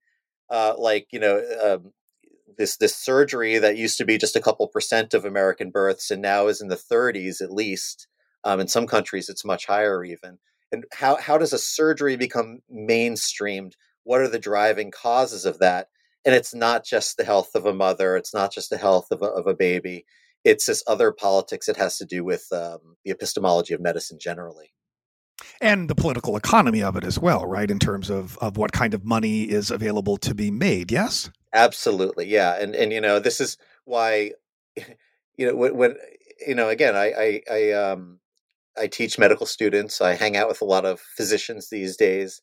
uh, 0.49 0.75
like, 0.77 1.07
you 1.11 1.19
know, 1.19 1.43
um, 1.63 1.93
this 2.57 2.77
this 2.77 2.95
surgery 2.95 3.57
that 3.57 3.77
used 3.77 3.97
to 3.97 4.05
be 4.05 4.17
just 4.17 4.35
a 4.35 4.41
couple 4.41 4.67
percent 4.67 5.13
of 5.13 5.25
American 5.25 5.71
births 5.71 6.11
and 6.11 6.21
now 6.21 6.47
is 6.47 6.61
in 6.61 6.67
the 6.67 6.75
30s 6.75 7.41
at 7.41 7.51
least. 7.51 8.07
Um, 8.43 8.59
in 8.59 8.67
some 8.67 8.87
countries, 8.87 9.29
it's 9.29 9.45
much 9.45 9.65
higher 9.65 10.03
even. 10.03 10.37
And 10.71 10.85
how 10.93 11.17
how 11.17 11.37
does 11.37 11.53
a 11.53 11.57
surgery 11.57 12.15
become 12.15 12.59
mainstreamed? 12.71 13.73
What 14.03 14.21
are 14.21 14.27
the 14.27 14.39
driving 14.39 14.91
causes 14.91 15.45
of 15.45 15.59
that? 15.59 15.87
And 16.25 16.35
it's 16.35 16.53
not 16.53 16.85
just 16.85 17.17
the 17.17 17.23
health 17.23 17.55
of 17.55 17.65
a 17.65 17.73
mother. 17.73 18.15
It's 18.15 18.33
not 18.33 18.51
just 18.51 18.69
the 18.69 18.77
health 18.77 19.07
of 19.11 19.21
a, 19.21 19.25
of 19.25 19.47
a 19.47 19.53
baby. 19.53 20.05
It's 20.43 20.65
this 20.65 20.83
other 20.87 21.11
politics 21.11 21.65
that 21.65 21.77
has 21.77 21.97
to 21.97 22.05
do 22.05 22.23
with 22.23 22.45
um, 22.51 22.97
the 23.03 23.11
epistemology 23.11 23.73
of 23.73 23.81
medicine 23.81 24.19
generally 24.19 24.73
and 25.61 25.89
the 25.89 25.95
political 25.95 26.37
economy 26.37 26.81
of 26.81 26.95
it 26.95 27.03
as 27.03 27.19
well, 27.19 27.45
right? 27.45 27.69
In 27.69 27.79
terms 27.79 28.09
of 28.09 28.37
of 28.39 28.57
what 28.57 28.71
kind 28.71 28.93
of 28.93 29.05
money 29.05 29.43
is 29.43 29.71
available 29.71 30.17
to 30.17 30.33
be 30.33 30.51
made. 30.51 30.91
Yes, 30.91 31.29
absolutely, 31.53 32.27
yeah. 32.27 32.57
And 32.59 32.75
and 32.75 32.91
you 32.91 33.01
know 33.01 33.19
this 33.19 33.41
is 33.41 33.57
why 33.85 34.33
you 34.75 35.47
know 35.47 35.55
when, 35.55 35.75
when 35.75 35.95
you 36.45 36.55
know 36.55 36.69
again 36.69 36.95
I 36.95 37.11
I, 37.11 37.41
I 37.51 37.71
um 37.71 38.19
I 38.77 38.87
teach 38.87 39.19
medical 39.19 39.45
students. 39.45 40.01
I 40.01 40.13
hang 40.13 40.37
out 40.37 40.47
with 40.47 40.61
a 40.61 40.65
lot 40.65 40.85
of 40.85 40.99
physicians 40.99 41.69
these 41.69 41.97
days. 41.97 42.41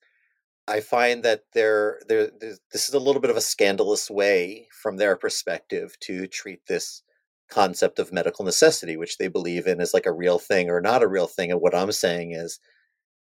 I 0.69 0.81
find 0.81 1.23
that 1.25 1.43
there 1.55 2.01
there 2.09 2.31
this 2.73 2.89
is 2.89 2.95
a 2.95 2.99
little 2.99 3.21
bit 3.21 3.31
of 3.31 3.37
a 3.37 3.41
scandalous 3.41 4.11
way 4.11 4.69
from 4.83 4.97
their 4.97 5.17
perspective 5.17 5.97
to 6.01 6.27
treat 6.27 6.61
this 6.69 7.03
concept 7.51 7.99
of 7.99 8.13
medical 8.13 8.45
necessity, 8.45 8.97
which 8.97 9.19
they 9.19 9.29
believe 9.29 9.67
in 9.67 9.81
as 9.81 9.95
like 9.95 10.07
a 10.07 10.13
real 10.13 10.39
thing 10.39 10.69
or 10.71 10.81
not 10.81 11.03
a 11.03 11.09
real 11.09 11.29
thing. 11.29 11.53
And 11.53 11.61
what 11.61 11.75
I'm 11.75 11.93
saying 11.93 12.33
is 12.33 12.59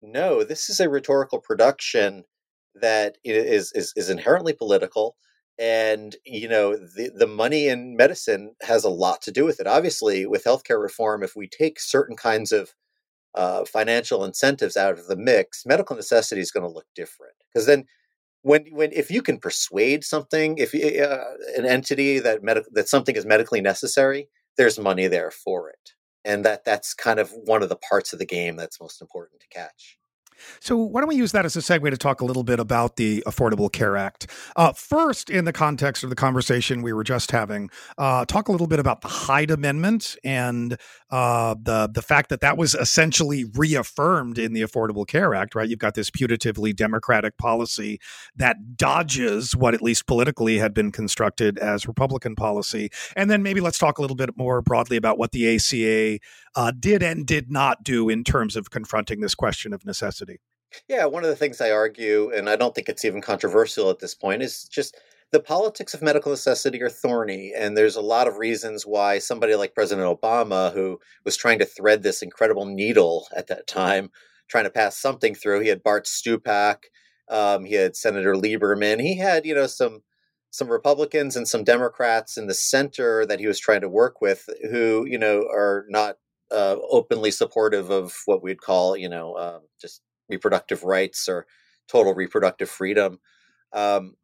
no, 0.01 0.43
this 0.43 0.69
is 0.69 0.79
a 0.79 0.89
rhetorical 0.89 1.39
production 1.39 2.25
that 2.75 3.17
is 3.23 3.71
is, 3.73 3.93
is 3.95 4.09
inherently 4.09 4.53
political 4.53 5.15
and 5.57 6.15
you 6.25 6.47
know 6.49 6.75
the 6.75 7.11
the 7.15 7.27
money 7.27 7.67
in 7.67 7.95
medicine 7.95 8.53
has 8.61 8.83
a 8.83 8.89
lot 8.89 9.21
to 9.21 9.31
do 9.31 9.45
with 9.45 9.59
it 9.61 9.67
obviously 9.67 10.25
with 10.25 10.43
healthcare 10.43 10.81
reform 10.81 11.23
if 11.23 11.35
we 11.35 11.47
take 11.47 11.79
certain 11.79 12.15
kinds 12.17 12.51
of 12.51 12.73
uh, 13.35 13.65
financial 13.65 14.23
incentives 14.23 14.77
out 14.77 14.97
of 14.97 15.07
the 15.07 15.17
mix 15.17 15.65
medical 15.65 15.95
necessity 15.95 16.41
is 16.41 16.51
going 16.51 16.65
to 16.65 16.73
look 16.73 16.87
different 16.95 17.35
because 17.53 17.65
then 17.65 17.85
when 18.41 18.65
when 18.71 18.91
if 18.93 19.11
you 19.11 19.21
can 19.21 19.37
persuade 19.37 20.03
something 20.03 20.57
if 20.57 20.73
uh, 20.73 21.23
an 21.57 21.65
entity 21.65 22.19
that 22.19 22.43
medical 22.43 22.71
that 22.73 22.89
something 22.89 23.15
is 23.15 23.25
medically 23.25 23.61
necessary 23.61 24.27
there's 24.57 24.79
money 24.79 25.07
there 25.07 25.31
for 25.31 25.69
it 25.69 25.91
and 26.25 26.43
that 26.43 26.65
that's 26.65 26.93
kind 26.93 27.19
of 27.19 27.31
one 27.45 27.63
of 27.63 27.69
the 27.69 27.77
parts 27.77 28.11
of 28.11 28.19
the 28.19 28.25
game 28.25 28.57
that's 28.57 28.81
most 28.81 29.01
important 29.01 29.39
to 29.39 29.47
catch. 29.47 29.97
So, 30.59 30.77
why 30.77 31.01
don't 31.01 31.07
we 31.07 31.15
use 31.15 31.31
that 31.31 31.45
as 31.45 31.55
a 31.55 31.59
segue 31.59 31.89
to 31.89 31.97
talk 31.97 32.21
a 32.21 32.25
little 32.25 32.43
bit 32.43 32.59
about 32.59 32.95
the 32.95 33.23
Affordable 33.27 33.71
Care 33.71 33.97
Act? 33.97 34.27
Uh, 34.55 34.73
first, 34.73 35.29
in 35.29 35.45
the 35.45 35.53
context 35.53 36.03
of 36.03 36.09
the 36.09 36.15
conversation 36.15 36.81
we 36.81 36.93
were 36.93 37.03
just 37.03 37.31
having, 37.31 37.69
uh, 37.97 38.25
talk 38.25 38.47
a 38.47 38.51
little 38.51 38.67
bit 38.67 38.79
about 38.79 39.01
the 39.01 39.07
Hyde 39.07 39.51
Amendment 39.51 40.15
and 40.23 40.77
uh, 41.09 41.55
the 41.61 41.89
the 41.91 42.01
fact 42.01 42.29
that 42.29 42.41
that 42.41 42.57
was 42.57 42.75
essentially 42.75 43.45
reaffirmed 43.55 44.37
in 44.37 44.53
the 44.53 44.61
Affordable 44.61 45.07
Care 45.07 45.33
Act. 45.33 45.55
Right, 45.55 45.69
you've 45.69 45.79
got 45.79 45.95
this 45.95 46.09
putatively 46.09 46.75
democratic 46.75 47.37
policy 47.37 47.99
that 48.35 48.77
dodges 48.77 49.55
what, 49.55 49.73
at 49.73 49.81
least 49.81 50.07
politically, 50.07 50.57
had 50.57 50.73
been 50.73 50.91
constructed 50.91 51.57
as 51.59 51.87
Republican 51.87 52.35
policy. 52.35 52.89
And 53.15 53.29
then 53.29 53.43
maybe 53.43 53.61
let's 53.61 53.77
talk 53.77 53.97
a 53.97 54.01
little 54.01 54.15
bit 54.15 54.37
more 54.37 54.61
broadly 54.61 54.97
about 54.97 55.17
what 55.17 55.31
the 55.31 55.55
ACA 55.55 56.19
uh, 56.55 56.71
did 56.71 57.03
and 57.03 57.25
did 57.25 57.51
not 57.51 57.83
do 57.83 58.09
in 58.09 58.23
terms 58.23 58.55
of 58.55 58.69
confronting 58.69 59.21
this 59.21 59.35
question 59.35 59.73
of 59.73 59.85
necessity. 59.85 60.24
Yeah, 60.87 61.05
one 61.05 61.23
of 61.23 61.29
the 61.29 61.35
things 61.35 61.61
I 61.61 61.71
argue, 61.71 62.31
and 62.31 62.49
I 62.49 62.55
don't 62.55 62.75
think 62.75 62.89
it's 62.89 63.05
even 63.05 63.21
controversial 63.21 63.89
at 63.89 63.99
this 63.99 64.13
point, 64.15 64.41
is 64.41 64.63
just 64.65 64.97
the 65.31 65.39
politics 65.39 65.93
of 65.93 66.01
medical 66.01 66.31
necessity 66.31 66.81
are 66.81 66.89
thorny. 66.89 67.53
And 67.55 67.75
there's 67.77 67.95
a 67.95 68.01
lot 68.01 68.27
of 68.27 68.37
reasons 68.37 68.85
why 68.85 69.19
somebody 69.19 69.55
like 69.55 69.73
President 69.75 70.07
Obama, 70.07 70.73
who 70.73 70.99
was 71.23 71.37
trying 71.37 71.59
to 71.59 71.65
thread 71.65 72.03
this 72.03 72.21
incredible 72.21 72.65
needle 72.65 73.27
at 73.35 73.47
that 73.47 73.67
time, 73.67 74.11
trying 74.47 74.65
to 74.65 74.69
pass 74.69 74.97
something 74.97 75.33
through, 75.35 75.61
he 75.61 75.69
had 75.69 75.83
Bart 75.83 76.05
Stupak, 76.05 76.83
um, 77.29 77.65
he 77.65 77.73
had 77.75 77.95
Senator 77.95 78.33
Lieberman, 78.35 79.01
he 79.01 79.17
had, 79.17 79.45
you 79.45 79.55
know, 79.55 79.67
some 79.67 80.01
some 80.51 80.69
Republicans 80.69 81.35
and 81.35 81.47
some 81.47 81.65
Democrats 81.65 82.37
in 82.37 82.47
the 82.47 82.53
center 82.53 83.25
that 83.25 83.41
he 83.41 83.47
was 83.47 83.59
trying 83.59 83.81
to 83.81 83.89
work 83.89 84.21
with 84.21 84.47
who, 84.71 85.05
you 85.05 85.17
know, 85.17 85.41
are 85.51 85.85
not 85.89 86.15
uh, 86.51 86.77
openly 86.89 87.29
supportive 87.31 87.89
of 87.89 88.15
what 88.25 88.41
we'd 88.41 88.61
call, 88.61 88.95
you 88.95 89.09
know, 89.09 89.33
uh, 89.33 89.59
just 89.81 90.01
reproductive 90.29 90.83
rights 90.83 91.27
or 91.27 91.45
total 91.87 92.13
reproductive 92.13 92.69
freedom. 92.69 93.19
Um, 93.73 94.15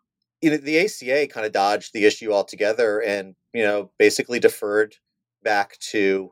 you 0.41 0.49
know, 0.49 0.57
the 0.57 0.79
ACA 0.79 1.27
kind 1.27 1.45
of 1.45 1.51
dodged 1.51 1.93
the 1.93 2.05
issue 2.05 2.31
altogether 2.31 2.99
and, 2.99 3.35
you 3.53 3.63
know, 3.63 3.91
basically 3.99 4.39
deferred 4.39 4.95
back 5.43 5.77
to 5.91 6.31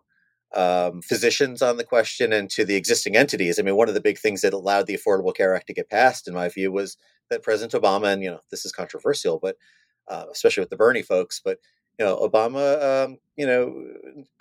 um, 0.56 1.02
physicians 1.04 1.62
on 1.62 1.78
the 1.78 1.84
question 1.84 2.34
and 2.34 2.50
to 2.50 2.66
the 2.66 2.76
existing 2.76 3.16
entities. 3.16 3.60
I 3.60 3.62
mean, 3.62 3.76
one 3.76 3.88
of 3.88 3.94
the 3.94 4.02
big 4.02 4.18
things 4.18 4.42
that 4.42 4.54
allowed 4.54 4.88
the 4.88 4.98
Affordable 4.98 5.36
Care 5.36 5.56
Act 5.56 5.68
to 5.68 5.74
get 5.74 5.90
passed, 5.90 6.28
in 6.28 6.34
my 6.34 6.50
view, 6.50 6.72
was 6.72 6.98
that 7.30 7.44
President 7.44 7.80
Obama, 7.80 8.12
and, 8.12 8.24
you 8.24 8.32
know, 8.32 8.40
this 8.50 8.66
is 8.66 8.72
controversial, 8.72 9.38
but 9.40 9.58
uh, 10.08 10.26
especially 10.32 10.62
with 10.62 10.72
the 10.72 10.76
Bernie 10.76 11.04
folks, 11.04 11.40
but 11.44 11.60
you 12.00 12.06
know, 12.06 12.18
Obama, 12.18 13.06
um, 13.06 13.18
you 13.36 13.46
know, 13.46 13.84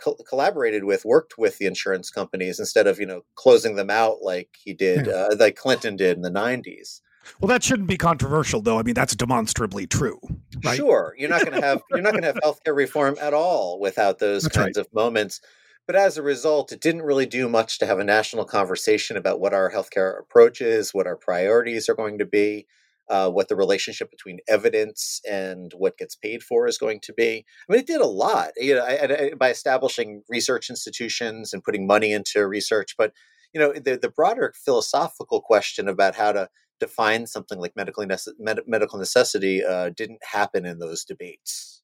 co- 0.00 0.16
collaborated 0.28 0.84
with, 0.84 1.04
worked 1.04 1.36
with 1.36 1.58
the 1.58 1.66
insurance 1.66 2.10
companies 2.10 2.60
instead 2.60 2.86
of, 2.86 3.00
you 3.00 3.06
know, 3.06 3.22
closing 3.34 3.74
them 3.74 3.90
out 3.90 4.22
like 4.22 4.50
he 4.62 4.72
did, 4.72 5.08
uh, 5.08 5.30
like 5.38 5.56
Clinton 5.56 5.96
did 5.96 6.16
in 6.16 6.22
the 6.22 6.30
90s. 6.30 7.00
Well, 7.40 7.48
that 7.48 7.62
shouldn't 7.62 7.88
be 7.88 7.98
controversial, 7.98 8.62
though. 8.62 8.78
I 8.78 8.82
mean, 8.82 8.94
that's 8.94 9.14
demonstrably 9.14 9.86
true. 9.86 10.20
Right? 10.64 10.76
Sure, 10.76 11.14
you're 11.18 11.28
not 11.28 11.44
going 11.44 11.60
to 11.60 11.66
have 11.66 11.82
you're 11.90 12.00
not 12.00 12.12
going 12.12 12.22
to 12.22 12.28
have 12.28 12.38
healthcare 12.42 12.74
reform 12.74 13.16
at 13.20 13.34
all 13.34 13.78
without 13.80 14.18
those 14.18 14.44
that's 14.44 14.56
kinds 14.56 14.78
right. 14.78 14.86
of 14.86 14.94
moments. 14.94 15.40
But 15.86 15.96
as 15.96 16.16
a 16.16 16.22
result, 16.22 16.72
it 16.72 16.80
didn't 16.80 17.02
really 17.02 17.26
do 17.26 17.48
much 17.48 17.78
to 17.78 17.86
have 17.86 17.98
a 17.98 18.04
national 18.04 18.44
conversation 18.44 19.16
about 19.16 19.40
what 19.40 19.52
our 19.52 19.70
healthcare 19.70 20.18
approach 20.18 20.60
is, 20.60 20.94
what 20.94 21.06
our 21.06 21.16
priorities 21.16 21.88
are 21.88 21.94
going 21.94 22.18
to 22.18 22.26
be 22.26 22.66
uh, 23.10 23.30
what 23.30 23.48
the 23.48 23.56
relationship 23.56 24.10
between 24.10 24.38
evidence 24.48 25.20
and 25.28 25.72
what 25.76 25.98
gets 25.98 26.14
paid 26.14 26.42
for 26.42 26.66
is 26.66 26.78
going 26.78 27.00
to 27.00 27.12
be. 27.12 27.44
I 27.68 27.72
mean, 27.72 27.80
it 27.80 27.86
did 27.86 28.00
a 28.00 28.06
lot, 28.06 28.50
you 28.56 28.74
know, 28.74 28.84
I, 28.84 29.04
I, 29.04 29.30
by 29.34 29.50
establishing 29.50 30.22
research 30.28 30.70
institutions 30.70 31.52
and 31.52 31.64
putting 31.64 31.86
money 31.86 32.12
into 32.12 32.46
research. 32.46 32.94
But 32.96 33.12
you 33.54 33.60
know, 33.60 33.72
the, 33.72 33.96
the 33.96 34.10
broader 34.10 34.52
philosophical 34.64 35.40
question 35.40 35.88
about 35.88 36.14
how 36.14 36.32
to 36.32 36.48
define 36.80 37.26
something 37.26 37.58
like 37.58 37.74
medically 37.76 38.06
nece- 38.06 38.38
med- 38.38 38.60
medical 38.66 38.98
necessity 38.98 39.64
uh, 39.64 39.90
didn't 39.96 40.20
happen 40.22 40.66
in 40.66 40.78
those 40.78 41.04
debates. 41.04 41.82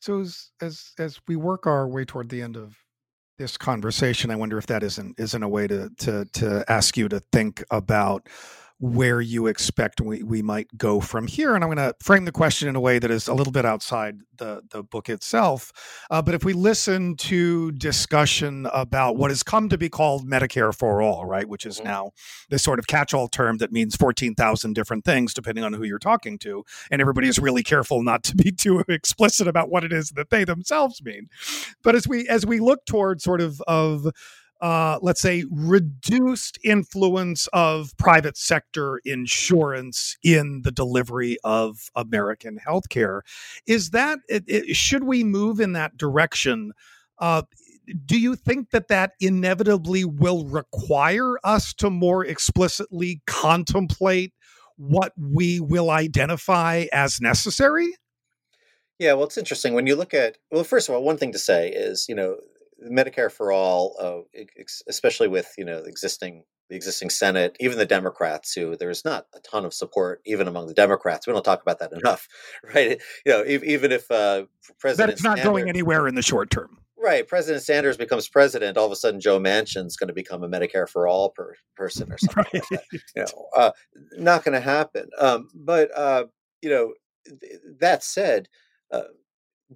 So 0.00 0.20
as, 0.20 0.50
as 0.60 0.92
as 0.98 1.20
we 1.26 1.36
work 1.36 1.66
our 1.66 1.88
way 1.88 2.04
toward 2.04 2.28
the 2.28 2.42
end 2.42 2.56
of 2.56 2.76
this 3.38 3.56
conversation, 3.56 4.30
I 4.30 4.36
wonder 4.36 4.58
if 4.58 4.66
that 4.66 4.82
isn't 4.82 5.18
isn't 5.18 5.42
a 5.42 5.48
way 5.48 5.66
to 5.66 5.90
to 6.00 6.26
to 6.34 6.64
ask 6.68 6.96
you 6.96 7.08
to 7.08 7.20
think 7.20 7.64
about 7.70 8.28
where 8.84 9.22
you 9.22 9.46
expect 9.46 9.98
we, 9.98 10.22
we 10.22 10.42
might 10.42 10.68
go 10.76 11.00
from 11.00 11.26
here. 11.26 11.54
And 11.54 11.64
I'm 11.64 11.68
going 11.72 11.78
to 11.78 11.96
frame 12.00 12.26
the 12.26 12.32
question 12.32 12.68
in 12.68 12.76
a 12.76 12.80
way 12.80 12.98
that 12.98 13.10
is 13.10 13.28
a 13.28 13.32
little 13.32 13.50
bit 13.50 13.64
outside 13.64 14.18
the, 14.36 14.60
the 14.72 14.82
book 14.82 15.08
itself. 15.08 15.72
Uh, 16.10 16.20
but 16.20 16.34
if 16.34 16.44
we 16.44 16.52
listen 16.52 17.16
to 17.16 17.72
discussion 17.72 18.66
about 18.74 19.16
what 19.16 19.30
has 19.30 19.42
come 19.42 19.70
to 19.70 19.78
be 19.78 19.88
called 19.88 20.28
Medicare 20.28 20.76
for 20.76 21.00
All, 21.00 21.24
right, 21.24 21.48
which 21.48 21.64
is 21.64 21.78
mm-hmm. 21.78 21.86
now 21.86 22.10
this 22.50 22.62
sort 22.62 22.78
of 22.78 22.86
catch 22.86 23.14
all 23.14 23.26
term 23.26 23.56
that 23.56 23.72
means 23.72 23.96
14,000 23.96 24.74
different 24.74 25.06
things 25.06 25.32
depending 25.32 25.64
on 25.64 25.72
who 25.72 25.84
you're 25.84 25.98
talking 25.98 26.38
to. 26.40 26.62
And 26.90 27.00
everybody 27.00 27.28
is 27.28 27.38
really 27.38 27.62
careful 27.62 28.02
not 28.02 28.22
to 28.24 28.36
be 28.36 28.52
too 28.56 28.84
explicit 28.86 29.48
about 29.48 29.70
what 29.70 29.84
it 29.84 29.94
is 29.94 30.10
that 30.10 30.28
they 30.28 30.44
themselves 30.44 31.02
mean. 31.02 31.28
But 31.82 31.94
as 31.94 32.06
we 32.06 32.28
as 32.28 32.44
we 32.44 32.60
look 32.60 32.84
toward 32.84 33.22
sort 33.22 33.40
of 33.40 33.62
of 33.62 34.08
uh, 34.64 34.98
let's 35.02 35.20
say, 35.20 35.44
reduced 35.50 36.58
influence 36.64 37.48
of 37.52 37.94
private 37.98 38.34
sector 38.34 38.98
insurance 39.04 40.16
in 40.24 40.62
the 40.62 40.72
delivery 40.72 41.36
of 41.44 41.90
American 41.94 42.58
healthcare. 42.66 43.20
Is 43.66 43.90
that, 43.90 44.20
it, 44.26 44.42
it, 44.46 44.74
should 44.74 45.04
we 45.04 45.22
move 45.22 45.60
in 45.60 45.74
that 45.74 45.98
direction? 45.98 46.72
Uh, 47.18 47.42
do 48.06 48.18
you 48.18 48.34
think 48.36 48.70
that 48.70 48.88
that 48.88 49.12
inevitably 49.20 50.06
will 50.06 50.46
require 50.46 51.36
us 51.44 51.74
to 51.74 51.90
more 51.90 52.24
explicitly 52.24 53.20
contemplate 53.26 54.32
what 54.76 55.12
we 55.18 55.60
will 55.60 55.90
identify 55.90 56.86
as 56.90 57.20
necessary? 57.20 57.92
Yeah, 58.98 59.12
well, 59.12 59.24
it's 59.24 59.36
interesting 59.36 59.74
when 59.74 59.86
you 59.86 59.94
look 59.94 60.14
at. 60.14 60.38
Well, 60.50 60.64
first 60.64 60.88
of 60.88 60.94
all, 60.94 61.02
one 61.02 61.18
thing 61.18 61.32
to 61.32 61.38
say 61.38 61.68
is, 61.68 62.06
you 62.08 62.14
know, 62.14 62.38
Medicare 62.82 63.30
for 63.30 63.52
all, 63.52 63.96
uh, 64.00 64.42
especially 64.88 65.28
with 65.28 65.52
you 65.58 65.64
know 65.64 65.78
existing 65.78 66.44
the 66.70 66.76
existing 66.76 67.10
Senate, 67.10 67.56
even 67.60 67.76
the 67.76 67.86
Democrats, 67.86 68.54
who 68.54 68.76
there's 68.76 69.04
not 69.04 69.26
a 69.34 69.40
ton 69.40 69.64
of 69.64 69.74
support 69.74 70.22
even 70.24 70.48
among 70.48 70.66
the 70.66 70.74
Democrats. 70.74 71.26
We 71.26 71.32
don't 71.32 71.44
talk 71.44 71.60
about 71.60 71.78
that 71.80 71.92
enough, 71.92 72.26
right? 72.74 73.00
You 73.26 73.32
know, 73.32 73.44
even 73.46 73.92
if 73.92 74.10
uh, 74.10 74.44
President 74.78 75.08
that 75.08 75.12
it's 75.12 75.22
not 75.22 75.38
Sanders, 75.38 75.44
going 75.44 75.68
anywhere 75.68 76.08
in 76.08 76.14
the 76.14 76.22
short 76.22 76.50
term. 76.50 76.78
Right, 76.96 77.28
President 77.28 77.62
Sanders 77.62 77.98
becomes 77.98 78.28
president, 78.30 78.78
all 78.78 78.86
of 78.86 78.92
a 78.92 78.96
sudden 78.96 79.20
Joe 79.20 79.38
Manchin's 79.38 79.94
going 79.94 80.08
to 80.08 80.14
become 80.14 80.42
a 80.42 80.48
Medicare 80.48 80.88
for 80.88 81.06
all 81.06 81.30
per, 81.30 81.54
person 81.76 82.10
or 82.10 82.16
something 82.18 82.44
right. 82.52 82.54
like 82.54 82.68
that. 82.90 83.00
You 83.14 83.22
know, 83.22 83.46
uh, 83.54 83.70
not 84.16 84.42
going 84.42 84.54
to 84.54 84.60
happen. 84.60 85.10
Um, 85.18 85.50
but 85.54 85.94
uh, 85.94 86.24
you 86.62 86.70
know, 86.70 86.94
th- 87.26 87.60
that 87.80 88.02
said, 88.02 88.48
uh, 88.90 89.02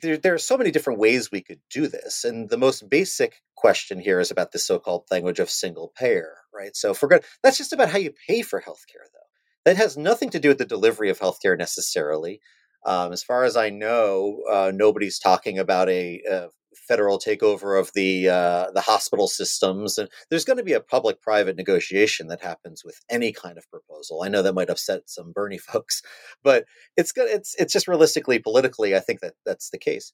there, 0.01 0.17
there 0.17 0.35
are 0.35 0.39
so 0.39 0.57
many 0.57 0.71
different 0.71 0.99
ways 0.99 1.31
we 1.31 1.41
could 1.41 1.61
do 1.71 1.87
this. 1.89 2.25
And 2.25 2.49
the 2.49 2.57
most 2.57 2.89
basic 2.89 3.43
question 3.57 3.99
here 4.01 4.21
is 4.21 4.31
about 4.31 4.53
the 4.53 4.59
so-called 4.59 5.05
language 5.11 5.41
of 5.41 5.51
single 5.51 5.93
payer, 5.97 6.37
right? 6.55 6.77
So 6.77 6.95
forget 6.95 7.25
that's 7.43 7.59
just 7.59 7.73
about 7.73 7.91
how 7.91 7.99
you 7.99 8.13
pay 8.27 8.43
for 8.43 8.61
healthcare, 8.61 9.07
though. 9.13 9.19
That 9.65 9.77
has 9.77 9.97
nothing 9.97 10.31
to 10.31 10.41
do 10.41 10.49
with 10.49 10.59
the 10.59 10.65
delivery 10.65 11.11
of 11.11 11.19
healthcare 11.19 11.59
necessarily. 11.59 12.41
Um, 12.87 13.13
as 13.13 13.23
far 13.23 13.45
as 13.45 13.57
I 13.57 13.71
know, 13.71 14.43
uh, 14.51 14.73
nobody's 14.75 15.19
talking 15.19 15.59
about 15.59 15.89
a, 15.89 16.23
a, 16.31 16.49
federal 16.89 17.19
takeover 17.19 17.79
of 17.79 17.93
the 17.95 18.29
uh, 18.29 18.71
the 18.73 18.81
hospital 18.81 19.29
systems, 19.29 19.99
and 19.99 20.09
there's 20.31 20.45
going 20.45 20.57
to 20.57 20.65
be 20.65 20.73
a 20.73 20.81
public-private 20.81 21.57
negotiation 21.57 22.29
that 22.29 22.41
happens 22.43 22.83
with 22.85 22.99
any 23.11 23.33
kind 23.33 23.59
of 23.59 23.71
proposal. 23.71 24.23
I 24.23 24.29
know 24.29 24.43
that 24.43 24.55
might 24.55 24.71
upset 24.71 25.03
some 25.07 25.33
Bernie 25.33 25.59
folks, 25.73 26.03
but 26.43 26.65
it's 26.97 27.13
good. 27.13 27.29
It's 27.29 27.55
it's 27.59 27.73
just 27.73 27.89
realistically, 27.89 28.39
politically, 28.39 28.97
I 28.97 29.01
think 29.01 29.21
that 29.21 29.35
that's 29.45 29.71
the 29.71 29.79
case. 29.79 30.13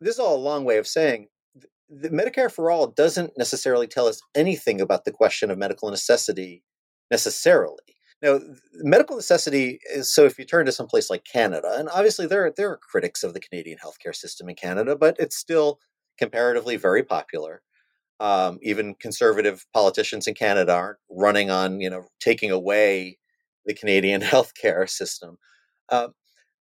This 0.00 0.14
is 0.14 0.20
all 0.20 0.36
a 0.36 0.38
long 0.38 0.64
way 0.64 0.78
of 0.78 0.86
saying 0.86 1.28
the 1.88 2.10
Medicare 2.10 2.50
for 2.50 2.70
all 2.70 2.86
doesn't 2.86 3.36
necessarily 3.36 3.86
tell 3.86 4.06
us 4.06 4.20
anything 4.34 4.80
about 4.80 5.04
the 5.04 5.12
question 5.12 5.50
of 5.50 5.58
medical 5.58 5.90
necessity 5.90 6.62
necessarily. 7.10 7.76
Now, 8.22 8.40
medical 8.74 9.16
necessity 9.16 9.80
is 9.92 10.10
so 10.10 10.24
if 10.24 10.38
you 10.38 10.44
turn 10.44 10.66
to 10.66 10.72
some 10.72 10.86
place 10.86 11.10
like 11.10 11.24
Canada, 11.24 11.74
and 11.76 11.88
obviously 11.90 12.26
there 12.26 12.50
there 12.56 12.70
are 12.70 12.78
critics 12.78 13.22
of 13.22 13.34
the 13.34 13.40
Canadian 13.40 13.78
healthcare 13.78 14.14
system 14.14 14.48
in 14.48 14.54
Canada, 14.54 14.96
but 14.96 15.16
it's 15.18 15.36
still 15.36 15.78
comparatively 16.18 16.76
very 16.76 17.02
popular. 17.02 17.62
Um, 18.20 18.58
even 18.62 18.94
conservative 18.94 19.66
politicians 19.74 20.26
in 20.26 20.34
Canada 20.34 20.72
aren't 20.72 20.98
running 21.10 21.50
on, 21.50 21.80
you 21.80 21.90
know, 21.90 22.06
taking 22.20 22.50
away 22.50 23.18
the 23.66 23.74
Canadian 23.74 24.20
healthcare 24.22 24.88
system. 24.88 25.38
Um, 25.90 26.14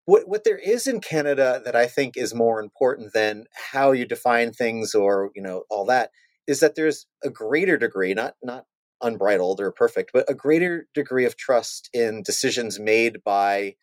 what, 0.06 0.28
what 0.28 0.44
there 0.44 0.58
is 0.58 0.88
in 0.88 1.00
Canada 1.00 1.62
that 1.63 1.76
I 1.76 1.88
think 1.88 2.18
is 2.18 2.34
more 2.34 2.60
important 2.60 3.13
than 3.13 3.46
how 3.72 3.92
you 3.92 4.06
define 4.06 4.52
things 4.52 4.94
or 4.94 5.32
you 5.36 5.42
know 5.42 5.63
all 5.70 5.86
that 5.86 6.10
is 6.48 6.60
that 6.60 6.76
there's 6.76 7.06
a 7.24 7.30
greater 7.30 7.78
degree, 7.78 8.13
not 8.13 8.36
not 8.44 8.66
unbridled 9.02 9.60
or 9.60 9.72
perfect, 9.72 10.12
but 10.13 10.30
a 10.30 10.34
greater 10.34 10.88
degree 10.94 11.26
of 11.26 11.38
trust 11.38 11.89
in 11.94 12.24
decisions 12.24 12.80
made 12.80 13.24
by 13.24 13.76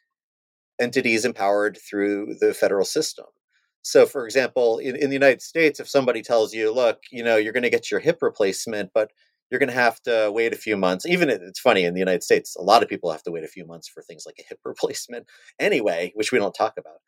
entities 0.80 1.24
empowered 1.24 1.78
through 1.88 2.34
the 2.40 2.54
federal 2.54 2.84
system. 2.84 3.26
So, 3.82 4.06
for 4.06 4.24
example, 4.26 4.78
in, 4.78 4.96
in 4.96 5.08
the 5.08 5.14
United 5.14 5.42
States, 5.42 5.80
if 5.80 5.88
somebody 5.88 6.22
tells 6.22 6.52
you, 6.52 6.72
look, 6.72 6.98
you 7.10 7.22
know, 7.22 7.36
you're 7.36 7.52
going 7.52 7.62
to 7.62 7.70
get 7.70 7.90
your 7.90 8.00
hip 8.00 8.18
replacement, 8.20 8.90
but 8.94 9.10
you're 9.50 9.58
going 9.58 9.70
to 9.70 9.74
have 9.74 10.00
to 10.02 10.30
wait 10.32 10.52
a 10.52 10.56
few 10.56 10.76
months. 10.76 11.06
Even 11.06 11.28
it's 11.28 11.60
funny 11.60 11.84
in 11.84 11.94
the 11.94 12.00
United 12.00 12.22
States, 12.22 12.56
a 12.56 12.62
lot 12.62 12.82
of 12.82 12.88
people 12.88 13.10
have 13.10 13.22
to 13.24 13.30
wait 13.30 13.44
a 13.44 13.48
few 13.48 13.66
months 13.66 13.88
for 13.88 14.02
things 14.02 14.24
like 14.26 14.36
a 14.38 14.44
hip 14.48 14.60
replacement 14.64 15.26
anyway, 15.58 16.12
which 16.14 16.32
we 16.32 16.38
don't 16.38 16.54
talk 16.54 16.74
about. 16.78 17.00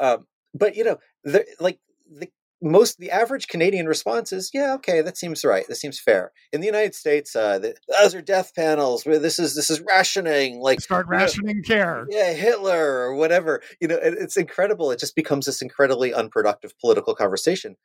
Um, 0.00 0.26
but 0.54 0.76
you 0.76 0.84
know, 0.84 0.98
the, 1.24 1.44
like 1.60 1.78
the 2.10 2.28
most 2.62 2.98
the 2.98 3.10
average 3.10 3.48
Canadian 3.48 3.86
response 3.86 4.32
is, 4.32 4.50
yeah, 4.54 4.74
okay, 4.74 5.02
that 5.02 5.18
seems 5.18 5.44
right. 5.44 5.66
That 5.68 5.76
seems 5.76 6.00
fair. 6.00 6.32
In 6.52 6.60
the 6.60 6.66
United 6.66 6.94
States, 6.94 7.34
uh, 7.36 7.58
the, 7.58 7.74
those 8.00 8.14
are 8.14 8.22
death 8.22 8.52
panels. 8.54 9.04
Where 9.04 9.18
this 9.18 9.38
is 9.38 9.54
this 9.54 9.70
is 9.70 9.80
rationing. 9.80 10.60
Like 10.60 10.80
start 10.80 11.06
rationing 11.06 11.56
you 11.56 11.62
know, 11.62 11.66
care. 11.66 12.06
Yeah, 12.10 12.32
Hitler 12.32 13.00
or 13.00 13.14
whatever. 13.14 13.60
You 13.80 13.88
know, 13.88 13.96
it, 13.96 14.14
it's 14.18 14.36
incredible. 14.36 14.90
It 14.90 14.98
just 14.98 15.16
becomes 15.16 15.46
this 15.46 15.62
incredibly 15.62 16.14
unproductive 16.14 16.78
political 16.78 17.14
conversation. 17.14 17.76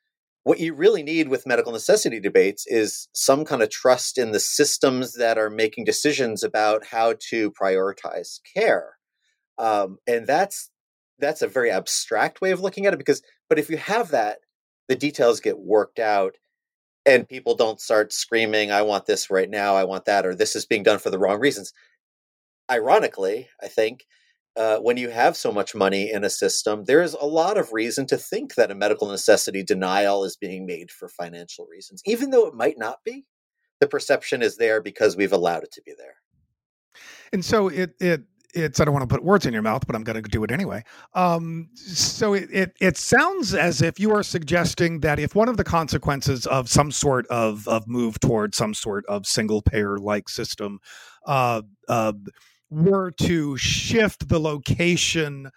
What 0.43 0.59
you 0.59 0.73
really 0.73 1.03
need 1.03 1.27
with 1.27 1.45
medical 1.45 1.73
necessity 1.73 2.19
debates 2.19 2.65
is 2.65 3.09
some 3.13 3.43
kind 3.43 3.61
of 3.61 3.69
trust 3.69 4.17
in 4.17 4.31
the 4.31 4.39
systems 4.39 5.13
that 5.13 5.37
are 5.37 5.49
making 5.49 5.83
decisions 5.83 6.43
about 6.43 6.85
how 6.85 7.15
to 7.29 7.51
prioritize 7.51 8.39
care. 8.55 8.93
Um, 9.57 9.97
and 10.07 10.25
that's 10.25 10.69
that's 11.19 11.41
a 11.41 11.47
very 11.47 11.69
abstract 11.69 12.39
way 12.39 12.51
of 12.51 12.61
looking 12.61 12.85
at 12.85 12.93
it 12.93 12.97
because 12.97 13.21
but 13.49 13.59
if 13.59 13.69
you 13.69 13.77
have 13.77 14.09
that 14.11 14.39
the 14.89 14.95
details 14.95 15.39
get 15.39 15.59
worked 15.59 15.99
out 15.99 16.35
and 17.05 17.29
people 17.29 17.55
don't 17.55 17.79
start 17.79 18.11
screaming 18.11 18.71
i 18.71 18.81
want 18.81 19.05
this 19.05 19.29
right 19.29 19.49
now 19.49 19.75
i 19.75 19.85
want 19.85 20.03
that 20.05 20.25
or 20.25 20.35
this 20.35 20.55
is 20.55 20.65
being 20.65 20.83
done 20.83 20.99
for 20.99 21.09
the 21.09 21.19
wrong 21.19 21.39
reasons. 21.39 21.71
Ironically 22.69 23.47
i 23.63 23.67
think 23.67 24.05
uh, 24.57 24.79
when 24.79 24.97
you 24.97 25.09
have 25.09 25.37
so 25.37 25.53
much 25.53 25.73
money 25.73 26.11
in 26.11 26.25
a 26.25 26.29
system 26.29 26.83
there's 26.85 27.13
a 27.13 27.25
lot 27.25 27.57
of 27.57 27.71
reason 27.71 28.05
to 28.07 28.17
think 28.17 28.55
that 28.55 28.71
a 28.71 28.75
medical 28.75 29.07
necessity 29.07 29.63
denial 29.63 30.25
is 30.25 30.35
being 30.35 30.65
made 30.65 30.91
for 30.91 31.07
financial 31.07 31.65
reasons 31.71 32.01
even 32.05 32.31
though 32.31 32.45
it 32.45 32.53
might 32.53 32.77
not 32.77 32.97
be. 33.05 33.25
The 33.79 33.87
perception 33.87 34.41
is 34.41 34.57
there 34.57 34.81
because 34.81 35.15
we've 35.15 35.31
allowed 35.31 35.63
it 35.63 35.71
to 35.71 35.81
be 35.85 35.93
there. 35.97 36.15
And 37.31 37.45
so 37.45 37.69
it 37.69 37.95
it 37.99 38.23
it's 38.53 38.79
I 38.79 38.85
don't 38.85 38.93
want 38.93 39.07
to 39.07 39.13
put 39.13 39.23
words 39.23 39.45
in 39.45 39.53
your 39.53 39.61
mouth, 39.61 39.85
but 39.85 39.95
I'm 39.95 40.03
going 40.03 40.21
to 40.21 40.29
do 40.29 40.43
it 40.43 40.51
anyway. 40.51 40.83
Um, 41.13 41.69
so 41.75 42.33
it, 42.33 42.49
it 42.51 42.73
it 42.79 42.97
sounds 42.97 43.53
as 43.53 43.81
if 43.81 43.99
you 43.99 44.11
are 44.13 44.23
suggesting 44.23 45.01
that 45.01 45.19
if 45.19 45.35
one 45.35 45.49
of 45.49 45.57
the 45.57 45.63
consequences 45.63 46.45
of 46.47 46.69
some 46.69 46.91
sort 46.91 47.27
of 47.27 47.67
of 47.67 47.87
move 47.87 48.19
toward 48.19 48.55
some 48.55 48.73
sort 48.73 49.05
of 49.07 49.25
single 49.25 49.61
payer 49.61 49.97
like 49.97 50.29
system 50.29 50.79
uh, 51.25 51.61
uh, 51.87 52.13
were 52.69 53.11
to 53.11 53.57
shift 53.57 54.29
the 54.29 54.39
location, 54.39 55.49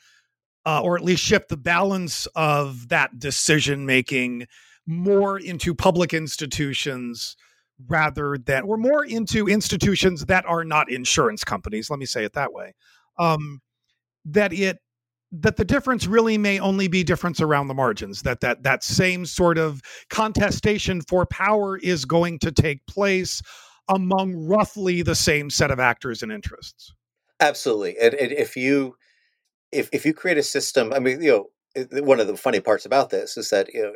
uh, 0.66 0.80
or 0.82 0.96
at 0.96 1.04
least 1.04 1.22
shift 1.22 1.48
the 1.48 1.56
balance 1.56 2.26
of 2.34 2.88
that 2.88 3.18
decision 3.18 3.86
making 3.86 4.46
more 4.86 5.38
into 5.38 5.74
public 5.74 6.12
institutions 6.12 7.36
rather 7.88 8.36
than 8.44 8.66
we're 8.66 8.76
more 8.76 9.04
into 9.04 9.48
institutions 9.48 10.26
that 10.26 10.44
are 10.46 10.64
not 10.64 10.90
insurance 10.90 11.44
companies 11.44 11.90
let 11.90 11.98
me 11.98 12.06
say 12.06 12.24
it 12.24 12.32
that 12.32 12.52
way 12.52 12.74
um, 13.18 13.60
that 14.24 14.52
it 14.52 14.78
that 15.32 15.56
the 15.56 15.64
difference 15.64 16.06
really 16.06 16.36
may 16.36 16.60
only 16.60 16.88
be 16.88 17.02
difference 17.02 17.40
around 17.40 17.68
the 17.68 17.74
margins 17.74 18.22
that 18.22 18.40
that 18.40 18.62
that 18.62 18.84
same 18.84 19.24
sort 19.24 19.58
of 19.58 19.80
contestation 20.10 21.00
for 21.00 21.24
power 21.24 21.78
is 21.78 22.04
going 22.04 22.38
to 22.38 22.52
take 22.52 22.84
place 22.86 23.40
among 23.88 24.34
roughly 24.34 25.02
the 25.02 25.14
same 25.14 25.50
set 25.50 25.70
of 25.70 25.80
actors 25.80 26.22
and 26.22 26.30
interests. 26.30 26.92
Absolutely 27.40 27.98
and, 27.98 28.14
and 28.14 28.32
if 28.32 28.56
you 28.56 28.96
if 29.72 29.88
if 29.92 30.04
you 30.04 30.12
create 30.12 30.38
a 30.38 30.42
system 30.42 30.92
i 30.92 30.98
mean 30.98 31.22
you 31.22 31.30
know 31.30 31.46
one 31.74 32.20
of 32.20 32.26
the 32.26 32.36
funny 32.36 32.60
parts 32.60 32.84
about 32.84 33.10
this 33.10 33.36
is 33.36 33.50
that 33.50 33.72
you 33.72 33.82
know 33.82 33.92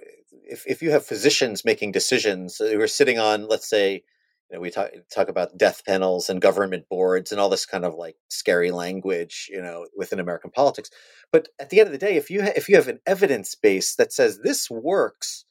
if, 0.48 0.64
if 0.66 0.82
you 0.82 0.90
have 0.90 1.04
physicians 1.04 1.64
making 1.64 1.92
decisions 1.92 2.60
uh, 2.60 2.66
who 2.66 2.80
are 2.80 2.86
sitting 2.86 3.18
on 3.18 3.48
let's 3.48 3.68
say 3.68 4.02
you 4.50 4.56
know 4.56 4.60
we 4.60 4.70
talk 4.70 4.90
talk 5.12 5.28
about 5.28 5.58
death 5.58 5.84
panels 5.84 6.30
and 6.30 6.40
government 6.40 6.88
boards 6.88 7.32
and 7.32 7.40
all 7.40 7.48
this 7.48 7.66
kind 7.66 7.84
of 7.84 7.94
like 7.94 8.16
scary 8.28 8.70
language 8.70 9.48
you 9.50 9.60
know 9.60 9.86
within 9.96 10.20
american 10.20 10.50
politics 10.50 10.90
but 11.32 11.48
at 11.58 11.70
the 11.70 11.80
end 11.80 11.86
of 11.86 11.92
the 11.92 11.98
day 11.98 12.16
if 12.16 12.30
you 12.30 12.42
ha- 12.42 12.52
if 12.56 12.68
you 12.68 12.76
have 12.76 12.88
an 12.88 13.00
evidence 13.06 13.54
base 13.54 13.94
that 13.96 14.12
says 14.12 14.40
this 14.42 14.70
works 14.70 15.44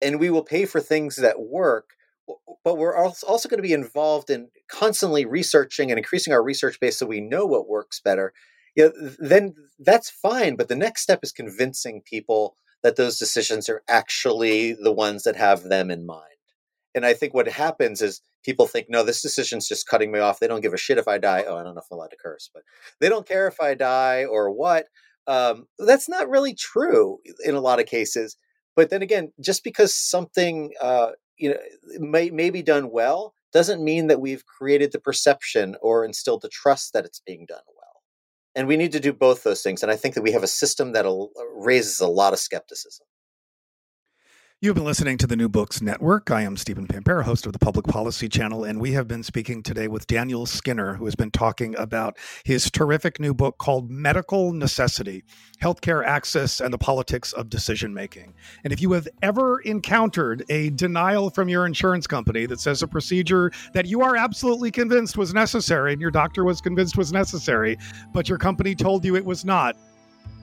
and 0.00 0.18
we 0.18 0.30
will 0.30 0.44
pay 0.44 0.64
for 0.64 0.80
things 0.80 1.16
that 1.16 1.40
work 1.40 1.90
but 2.64 2.78
we're 2.78 2.96
also 2.96 3.48
going 3.48 3.58
to 3.58 3.62
be 3.62 3.72
involved 3.72 4.30
in 4.30 4.48
constantly 4.68 5.24
researching 5.24 5.90
and 5.90 5.98
increasing 5.98 6.32
our 6.32 6.42
research 6.42 6.78
base 6.78 6.96
so 6.96 7.06
we 7.06 7.20
know 7.20 7.44
what 7.44 7.68
works 7.68 8.00
better 8.00 8.32
yeah, 8.76 8.88
then 9.18 9.54
that's 9.78 10.10
fine. 10.10 10.56
But 10.56 10.68
the 10.68 10.76
next 10.76 11.02
step 11.02 11.20
is 11.22 11.32
convincing 11.32 12.02
people 12.04 12.56
that 12.82 12.96
those 12.96 13.18
decisions 13.18 13.68
are 13.68 13.82
actually 13.88 14.72
the 14.72 14.92
ones 14.92 15.24
that 15.24 15.36
have 15.36 15.64
them 15.64 15.90
in 15.90 16.06
mind. 16.06 16.24
And 16.94 17.06
I 17.06 17.14
think 17.14 17.34
what 17.34 17.48
happens 17.48 18.02
is 18.02 18.20
people 18.44 18.66
think, 18.66 18.88
no, 18.88 19.02
this 19.04 19.22
decision's 19.22 19.68
just 19.68 19.86
cutting 19.86 20.10
me 20.10 20.18
off. 20.18 20.40
They 20.40 20.48
don't 20.48 20.62
give 20.62 20.74
a 20.74 20.78
shit 20.78 20.98
if 20.98 21.06
I 21.06 21.18
die. 21.18 21.44
Oh, 21.46 21.56
I 21.56 21.62
don't 21.62 21.74
know 21.74 21.80
if 21.80 21.86
I'm 21.90 21.98
allowed 21.98 22.10
to 22.10 22.16
curse, 22.16 22.50
but 22.52 22.62
they 23.00 23.08
don't 23.08 23.28
care 23.28 23.46
if 23.46 23.60
I 23.60 23.74
die 23.74 24.24
or 24.24 24.50
what. 24.50 24.86
Um, 25.26 25.66
that's 25.78 26.08
not 26.08 26.28
really 26.28 26.54
true 26.54 27.18
in 27.44 27.54
a 27.54 27.60
lot 27.60 27.80
of 27.80 27.86
cases. 27.86 28.36
But 28.74 28.90
then 28.90 29.02
again, 29.02 29.32
just 29.40 29.62
because 29.62 29.94
something 29.94 30.72
uh, 30.80 31.10
you 31.36 31.50
know 31.50 31.56
may, 31.98 32.30
may 32.30 32.50
be 32.50 32.62
done 32.62 32.90
well 32.90 33.34
doesn't 33.52 33.84
mean 33.84 34.06
that 34.06 34.20
we've 34.20 34.46
created 34.46 34.92
the 34.92 35.00
perception 35.00 35.76
or 35.82 36.04
instilled 36.04 36.42
the 36.42 36.48
trust 36.48 36.92
that 36.92 37.04
it's 37.04 37.20
being 37.20 37.46
done 37.46 37.62
well. 37.76 37.79
And 38.54 38.66
we 38.66 38.76
need 38.76 38.92
to 38.92 39.00
do 39.00 39.12
both 39.12 39.42
those 39.42 39.62
things. 39.62 39.82
And 39.82 39.92
I 39.92 39.96
think 39.96 40.14
that 40.14 40.22
we 40.22 40.32
have 40.32 40.42
a 40.42 40.48
system 40.48 40.92
that 40.92 41.06
uh, 41.06 41.26
raises 41.54 42.00
a 42.00 42.08
lot 42.08 42.32
of 42.32 42.38
skepticism. 42.38 43.06
You've 44.62 44.74
been 44.74 44.84
listening 44.84 45.16
to 45.16 45.26
the 45.26 45.36
New 45.36 45.48
Books 45.48 45.80
Network. 45.80 46.30
I 46.30 46.42
am 46.42 46.54
Stephen 46.58 46.86
Pimpare, 46.86 47.22
host 47.22 47.46
of 47.46 47.54
the 47.54 47.58
Public 47.58 47.86
Policy 47.86 48.28
Channel, 48.28 48.64
and 48.64 48.78
we 48.78 48.92
have 48.92 49.08
been 49.08 49.22
speaking 49.22 49.62
today 49.62 49.88
with 49.88 50.06
Daniel 50.06 50.44
Skinner, 50.44 50.96
who 50.96 51.06
has 51.06 51.14
been 51.14 51.30
talking 51.30 51.74
about 51.78 52.18
his 52.44 52.70
terrific 52.70 53.18
new 53.18 53.32
book 53.32 53.56
called 53.56 53.90
Medical 53.90 54.52
Necessity 54.52 55.24
Healthcare 55.62 56.04
Access 56.04 56.60
and 56.60 56.74
the 56.74 56.78
Politics 56.78 57.32
of 57.32 57.48
Decision 57.48 57.94
Making. 57.94 58.34
And 58.62 58.70
if 58.70 58.82
you 58.82 58.92
have 58.92 59.08
ever 59.22 59.60
encountered 59.60 60.44
a 60.50 60.68
denial 60.68 61.30
from 61.30 61.48
your 61.48 61.64
insurance 61.64 62.06
company 62.06 62.44
that 62.44 62.60
says 62.60 62.82
a 62.82 62.86
procedure 62.86 63.50
that 63.72 63.86
you 63.86 64.02
are 64.02 64.14
absolutely 64.14 64.70
convinced 64.70 65.16
was 65.16 65.32
necessary 65.32 65.94
and 65.94 66.02
your 66.02 66.10
doctor 66.10 66.44
was 66.44 66.60
convinced 66.60 66.98
was 66.98 67.14
necessary, 67.14 67.78
but 68.12 68.28
your 68.28 68.36
company 68.36 68.74
told 68.74 69.06
you 69.06 69.16
it 69.16 69.24
was 69.24 69.42
not, 69.42 69.74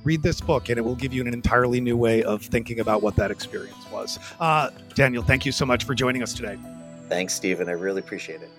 read 0.07 0.23
this 0.23 0.39
book 0.39 0.69
and 0.69 0.77
it 0.77 0.81
will 0.81 0.95
give 0.95 1.13
you 1.13 1.21
an 1.21 1.33
entirely 1.33 1.81
new 1.81 1.97
way 1.97 2.23
of 2.23 2.41
thinking 2.41 2.79
about 2.79 3.03
what 3.03 3.15
that 3.17 3.29
experience 3.29 3.85
was. 3.91 4.17
Uh, 4.39 4.69
Daniel, 4.95 5.21
thank 5.21 5.45
you 5.45 5.51
so 5.51 5.65
much 5.65 5.83
for 5.83 5.93
joining 5.93 6.23
us 6.23 6.33
today. 6.33 6.57
Thanks, 7.09 7.33
Stephen. 7.33 7.67
I 7.67 7.73
really 7.73 7.99
appreciate 7.99 8.41
it. 8.41 8.49